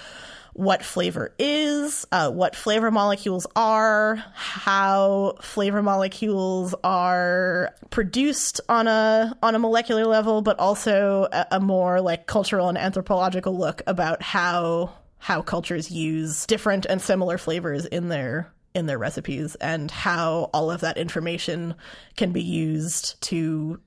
what 0.56 0.82
flavor 0.82 1.34
is, 1.38 2.06
uh, 2.12 2.30
what 2.30 2.56
flavor 2.56 2.90
molecules 2.90 3.46
are, 3.54 4.16
how 4.32 5.34
flavor 5.42 5.82
molecules 5.82 6.74
are 6.82 7.74
produced 7.90 8.62
on 8.70 8.88
a 8.88 9.36
on 9.42 9.54
a 9.54 9.58
molecular 9.58 10.06
level, 10.06 10.40
but 10.40 10.58
also 10.58 11.28
a, 11.30 11.46
a 11.52 11.60
more 11.60 12.00
like 12.00 12.26
cultural 12.26 12.70
and 12.70 12.78
anthropological 12.78 13.56
look 13.56 13.82
about 13.86 14.22
how 14.22 14.94
how 15.18 15.42
cultures 15.42 15.90
use 15.90 16.46
different 16.46 16.86
and 16.86 17.02
similar 17.02 17.36
flavors 17.36 17.84
in 17.84 18.08
their 18.08 18.50
in 18.74 18.86
their 18.86 18.98
recipes 18.98 19.56
and 19.56 19.90
how 19.90 20.48
all 20.54 20.70
of 20.70 20.80
that 20.80 20.96
information 20.96 21.74
can 22.16 22.32
be 22.32 22.42
used 22.42 23.20
to 23.20 23.78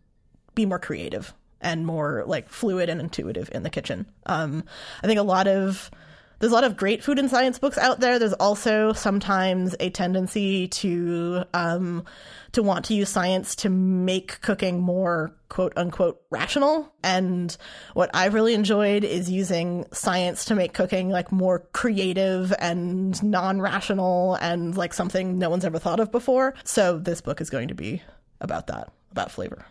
be 0.54 0.68
more 0.68 0.80
creative 0.80 1.34
and 1.62 1.84
more 1.84 2.24
like 2.28 2.48
fluid 2.48 2.90
and 2.90 3.02
intuitive 3.02 3.50
in 3.54 3.64
the 3.64 3.70
kitchen. 3.72 4.06
Um, 4.28 4.64
I 5.04 5.08
think 5.08 5.20
a 5.20 5.24
lot 5.24 5.48
of 5.48 5.90
there's 6.40 6.52
a 6.52 6.56
lot 6.56 6.64
of 6.64 6.78
great 6.78 7.04
food 7.04 7.20
and 7.20 7.30
science 7.30 7.60
books 7.60 7.78
out 7.78 8.00
there. 8.00 8.18
There's 8.18 8.34
also 8.34 8.94
sometimes 8.94 9.76
a 9.80 9.90
tendency 9.90 10.68
to 10.70 11.44
um, 11.54 12.06
to 12.54 12.64
want 12.64 12.86
to 12.86 12.94
use 12.94 13.10
science 13.10 13.56
to 13.58 13.70
make 13.70 14.42
cooking 14.42 14.80
more 14.80 15.36
quote 15.50 15.74
unquote 15.76 16.22
rational. 16.30 16.94
And 17.04 17.56
what 17.94 18.10
I've 18.14 18.34
really 18.34 18.54
enjoyed 18.54 19.04
is 19.04 19.30
using 19.30 19.86
science 19.92 20.46
to 20.46 20.56
make 20.56 20.74
cooking 20.74 21.10
like 21.10 21.32
more 21.32 21.68
creative 21.74 22.54
and 22.60 23.22
non-rational 23.22 24.36
and 24.36 24.76
like 24.76 24.94
something 24.94 25.38
no 25.38 25.50
one's 25.50 25.66
ever 25.66 25.80
thought 25.80 26.00
of 26.00 26.12
before. 26.12 26.56
So 26.64 26.98
this 26.98 27.22
book 27.22 27.42
is 27.42 27.50
going 27.50 27.68
to 27.68 27.76
be 27.76 28.02
about 28.42 28.68
that, 28.68 28.92
about 29.12 29.32
flavor. 29.32 29.66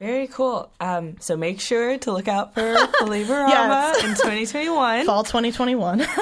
Very 0.00 0.26
cool. 0.28 0.72
Um, 0.80 1.16
so 1.20 1.36
make 1.36 1.60
sure 1.60 1.98
to 1.98 2.12
look 2.12 2.26
out 2.26 2.54
for 2.54 2.60
Flavorama 3.00 3.48
Yes. 3.48 3.96
in 4.04 4.10
2021. 4.10 5.06
Fall 5.06 5.24
2021. 5.24 6.06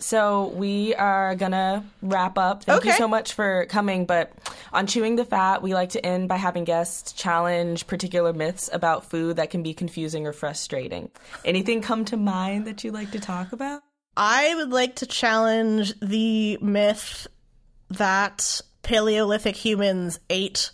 So 0.00 0.52
we 0.54 0.94
are 0.94 1.34
gonna 1.34 1.84
wrap 2.02 2.38
up. 2.38 2.62
Thank 2.62 2.84
you 2.84 2.92
so 2.92 3.08
much 3.08 3.32
for 3.34 3.66
coming. 3.66 4.06
But 4.06 4.32
on 4.72 4.86
chewing 4.86 5.16
the 5.16 5.24
fat, 5.24 5.60
we 5.60 5.74
like 5.74 5.90
to 5.90 6.06
end 6.06 6.28
by 6.28 6.36
having 6.36 6.62
guests 6.62 7.12
challenge 7.12 7.84
particular 7.88 8.32
myths 8.32 8.70
about 8.72 9.06
food 9.10 9.36
that 9.36 9.50
can 9.50 9.64
be 9.64 9.74
confusing 9.74 10.24
or 10.24 10.32
frustrating. 10.32 11.10
Anything 11.44 11.82
come 11.82 12.04
to 12.06 12.16
mind 12.16 12.68
that 12.68 12.84
you'd 12.84 12.94
like 12.94 13.10
to 13.10 13.18
talk 13.18 13.50
about? 13.52 13.82
I 14.16 14.54
would 14.54 14.70
like 14.70 14.94
to 14.96 15.06
challenge 15.06 15.98
the 15.98 16.58
myth 16.58 17.26
that 17.90 18.60
Paleolithic 18.84 19.56
humans 19.56 20.20
ate 20.30 20.70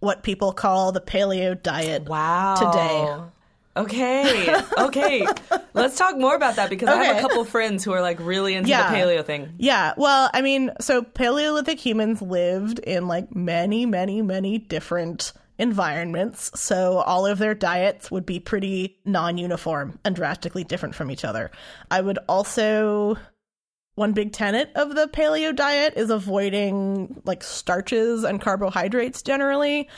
what 0.00 0.22
people 0.22 0.52
call 0.52 0.92
the 0.92 1.00
paleo 1.00 1.60
diet 1.60 2.04
Wow. 2.08 2.54
today. 2.56 3.30
Okay, 3.76 4.56
okay. 4.78 5.26
Let's 5.74 5.98
talk 5.98 6.16
more 6.16 6.34
about 6.34 6.56
that 6.56 6.70
because 6.70 6.88
I 6.88 7.04
have 7.04 7.18
a 7.18 7.20
couple 7.20 7.44
friends 7.44 7.84
who 7.84 7.92
are 7.92 8.00
like 8.00 8.18
really 8.20 8.54
into 8.54 8.70
Yeah. 8.70 8.90
the 8.90 8.96
paleo 8.96 9.22
thing. 9.24 9.52
Yeah, 9.58 9.92
well, 9.98 10.30
I 10.32 10.40
mean, 10.40 10.70
so 10.80 11.02
Paleolithic 11.02 11.78
humans 11.78 12.22
lived 12.22 12.78
in 12.78 13.06
like 13.06 13.36
many, 13.36 13.84
many, 13.84 14.22
many 14.22 14.56
different 14.58 15.34
environments. 15.58 16.58
So 16.58 16.98
all 16.98 17.26
of 17.26 17.36
their 17.38 17.54
diets 17.54 18.10
would 18.10 18.24
be 18.24 18.40
pretty 18.40 18.98
non 19.04 19.36
uniform 19.36 19.98
and 20.06 20.16
drastically 20.16 20.64
different 20.64 20.94
from 20.94 21.10
each 21.10 21.24
other. 21.24 21.50
I 21.90 22.00
would 22.00 22.18
also. 22.28 23.18
One 23.96 24.12
big 24.12 24.32
tenet 24.32 24.70
of 24.74 24.94
the 24.94 25.08
paleo 25.08 25.56
diet 25.56 25.94
is 25.96 26.10
avoiding 26.10 27.22
like 27.24 27.42
starches 27.42 28.24
and 28.24 28.40
carbohydrates 28.40 29.22
generally, 29.22 29.88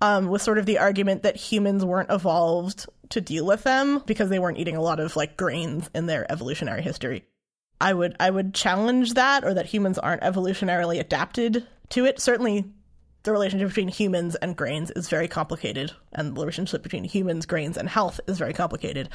um, 0.00 0.26
with 0.26 0.42
sort 0.42 0.58
of 0.58 0.66
the 0.66 0.78
argument 0.78 1.22
that 1.22 1.36
humans 1.36 1.84
weren't 1.84 2.10
evolved 2.10 2.86
to 3.10 3.20
deal 3.20 3.46
with 3.46 3.62
them 3.62 4.02
because 4.06 4.28
they 4.28 4.40
weren't 4.40 4.58
eating 4.58 4.74
a 4.74 4.82
lot 4.82 4.98
of 4.98 5.14
like 5.14 5.36
grains 5.36 5.88
in 5.94 6.06
their 6.06 6.30
evolutionary 6.30 6.82
history. 6.82 7.24
I 7.80 7.94
would 7.94 8.16
I 8.18 8.28
would 8.28 8.54
challenge 8.54 9.14
that 9.14 9.44
or 9.44 9.54
that 9.54 9.66
humans 9.66 10.00
aren't 10.00 10.22
evolutionarily 10.22 10.98
adapted 10.98 11.64
to 11.90 12.06
it. 12.06 12.18
Certainly 12.18 12.64
the 13.24 13.32
relationship 13.32 13.68
between 13.68 13.88
humans 13.88 14.34
and 14.36 14.56
grains 14.56 14.90
is 14.92 15.08
very 15.08 15.28
complicated 15.28 15.92
and 16.12 16.28
the 16.28 16.40
relationship 16.40 16.82
between 16.82 17.04
humans, 17.04 17.46
grains 17.46 17.76
and 17.76 17.88
health 17.88 18.20
is 18.28 18.38
very 18.38 18.52
complicated. 18.52 19.08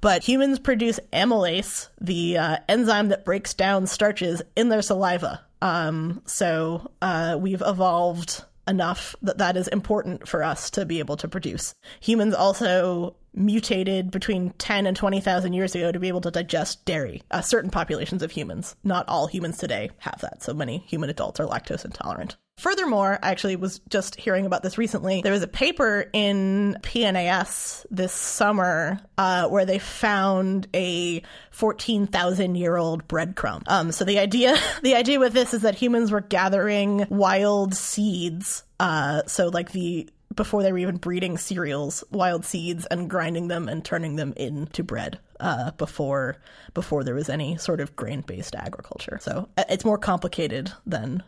But 0.00 0.22
humans 0.22 0.58
produce 0.58 0.98
amylase, 1.12 1.88
the 2.00 2.38
uh, 2.38 2.56
enzyme 2.68 3.08
that 3.08 3.24
breaks 3.24 3.54
down 3.54 3.86
starches 3.86 4.40
in 4.56 4.68
their 4.68 4.82
saliva. 4.82 5.44
Um, 5.60 6.22
so 6.26 6.90
uh, 7.02 7.38
we've 7.40 7.62
evolved 7.64 8.44
enough 8.68 9.14
that 9.22 9.38
that 9.38 9.56
is 9.56 9.68
important 9.68 10.26
for 10.28 10.42
us 10.42 10.70
to 10.70 10.86
be 10.86 10.98
able 11.00 11.16
to 11.16 11.28
produce. 11.28 11.74
Humans 12.00 12.34
also 12.34 13.16
mutated 13.34 14.10
between 14.10 14.50
10 14.58 14.86
and 14.86 14.96
20,000 14.96 15.52
years 15.52 15.74
ago 15.74 15.92
to 15.92 16.00
be 16.00 16.08
able 16.08 16.20
to 16.22 16.30
digest 16.30 16.84
dairy. 16.84 17.22
Uh, 17.30 17.40
certain 17.40 17.70
populations 17.70 18.22
of 18.22 18.30
humans, 18.30 18.76
not 18.82 19.08
all 19.08 19.26
humans 19.26 19.58
today 19.58 19.90
have 19.98 20.20
that. 20.20 20.42
So 20.42 20.54
many 20.54 20.78
human 20.86 21.10
adults 21.10 21.38
are 21.40 21.46
lactose 21.46 21.84
intolerant. 21.84 22.36
Furthermore, 22.58 23.18
I 23.22 23.32
actually 23.32 23.56
was 23.56 23.80
just 23.90 24.16
hearing 24.16 24.46
about 24.46 24.62
this 24.62 24.78
recently. 24.78 25.20
There 25.20 25.32
was 25.32 25.42
a 25.42 25.48
paper 25.48 26.08
in 26.14 26.78
PNAS 26.80 27.84
this 27.90 28.14
summer 28.14 28.98
uh, 29.18 29.48
where 29.48 29.66
they 29.66 29.78
found 29.78 30.66
a 30.72 31.22
14,000 31.50 32.54
year 32.54 32.78
old 32.78 33.06
breadcrumb. 33.06 33.62
Um, 33.66 33.92
so 33.92 34.06
the 34.06 34.18
idea, 34.18 34.56
the 34.82 34.94
idea 34.94 35.20
with 35.20 35.34
this 35.34 35.52
is 35.52 35.62
that 35.62 35.74
humans 35.74 36.10
were 36.10 36.22
gathering 36.22 37.06
wild 37.10 37.74
seeds. 37.74 38.64
Uh, 38.80 39.22
so 39.26 39.48
like 39.48 39.72
the 39.72 40.08
before 40.34 40.62
they 40.62 40.72
were 40.72 40.78
even 40.78 40.96
breeding 40.96 41.36
cereals, 41.38 42.04
wild 42.10 42.44
seeds, 42.44 42.86
and 42.86 43.08
grinding 43.08 43.48
them 43.48 43.68
and 43.68 43.84
turning 43.84 44.16
them 44.16 44.32
into 44.36 44.82
bread 44.82 45.18
uh, 45.40 45.72
before 45.72 46.36
before 46.72 47.04
there 47.04 47.14
was 47.14 47.28
any 47.28 47.58
sort 47.58 47.80
of 47.80 47.94
grain 47.96 48.22
based 48.22 48.54
agriculture. 48.54 49.18
So 49.20 49.48
uh, 49.58 49.64
it's 49.68 49.84
more 49.84 49.98
complicated 49.98 50.72
than 50.86 51.22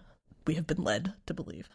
we 0.48 0.54
have 0.54 0.66
been 0.66 0.82
led 0.82 1.12
to 1.26 1.34
believe. 1.34 1.68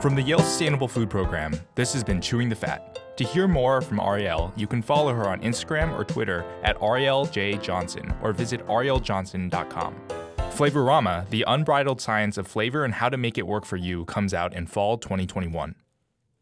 From 0.00 0.14
the 0.14 0.22
Yale 0.22 0.38
Sustainable 0.38 0.88
Food 0.88 1.10
Program, 1.10 1.54
this 1.74 1.92
has 1.92 2.02
been 2.02 2.20
Chewing 2.20 2.48
the 2.48 2.56
Fat. 2.56 2.98
To 3.18 3.24
hear 3.24 3.46
more 3.46 3.82
from 3.82 3.98
Arielle, 3.98 4.52
you 4.56 4.66
can 4.66 4.80
follow 4.80 5.12
her 5.12 5.28
on 5.28 5.40
Instagram 5.42 5.92
or 5.92 6.02
Twitter 6.02 6.44
at 6.62 6.82
Ariel 6.82 7.26
J. 7.26 7.58
Johnson 7.58 8.14
or 8.22 8.32
visit 8.32 8.66
arieljohnson.com. 8.66 9.94
Flavorama, 10.38 11.28
the 11.28 11.44
unbridled 11.46 12.00
science 12.00 12.38
of 12.38 12.46
flavor 12.46 12.84
and 12.84 12.94
how 12.94 13.10
to 13.10 13.18
make 13.18 13.36
it 13.36 13.46
work 13.46 13.66
for 13.66 13.76
you, 13.76 14.06
comes 14.06 14.32
out 14.32 14.54
in 14.54 14.66
fall 14.66 14.96
2021. 14.96 15.74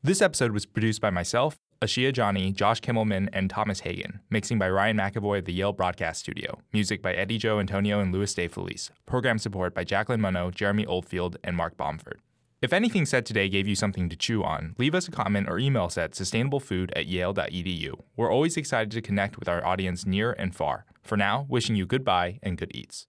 This 0.02 0.22
episode 0.22 0.52
was 0.52 0.64
produced 0.64 1.00
by 1.00 1.10
myself, 1.10 1.58
Ashia 1.82 2.12
Ajani, 2.12 2.54
Josh 2.54 2.80
Kimmelman, 2.80 3.28
and 3.32 3.50
Thomas 3.50 3.80
Hagen. 3.80 4.20
Mixing 4.30 4.56
by 4.56 4.70
Ryan 4.70 4.98
McAvoy 4.98 5.40
of 5.40 5.46
the 5.46 5.52
Yale 5.52 5.72
Broadcast 5.72 6.20
Studio. 6.20 6.60
Music 6.72 7.02
by 7.02 7.12
Eddie 7.12 7.38
Joe 7.38 7.58
Antonio 7.58 7.98
and 7.98 8.14
Louis 8.14 8.32
De 8.32 8.46
Felice. 8.46 8.92
Program 9.04 9.36
support 9.36 9.74
by 9.74 9.82
Jacqueline 9.82 10.20
Munno, 10.20 10.54
Jeremy 10.54 10.86
Oldfield, 10.86 11.38
and 11.42 11.56
Mark 11.56 11.76
Bomford. 11.76 12.20
If 12.60 12.72
anything 12.72 13.04
said 13.04 13.26
today 13.26 13.48
gave 13.48 13.66
you 13.66 13.74
something 13.74 14.08
to 14.08 14.16
chew 14.16 14.44
on, 14.44 14.76
leave 14.78 14.94
us 14.94 15.08
a 15.08 15.10
comment 15.10 15.48
or 15.48 15.58
email 15.58 15.86
us 15.86 15.98
at 15.98 16.12
sustainablefood 16.12 16.92
at 16.94 17.06
yale.edu. 17.06 17.94
We're 18.16 18.30
always 18.30 18.56
excited 18.56 18.92
to 18.92 19.02
connect 19.02 19.40
with 19.40 19.48
our 19.48 19.66
audience 19.66 20.06
near 20.06 20.30
and 20.38 20.54
far. 20.54 20.86
For 21.02 21.16
now, 21.16 21.46
wishing 21.48 21.74
you 21.74 21.84
goodbye 21.84 22.38
and 22.44 22.56
good 22.56 22.70
eats. 22.72 23.08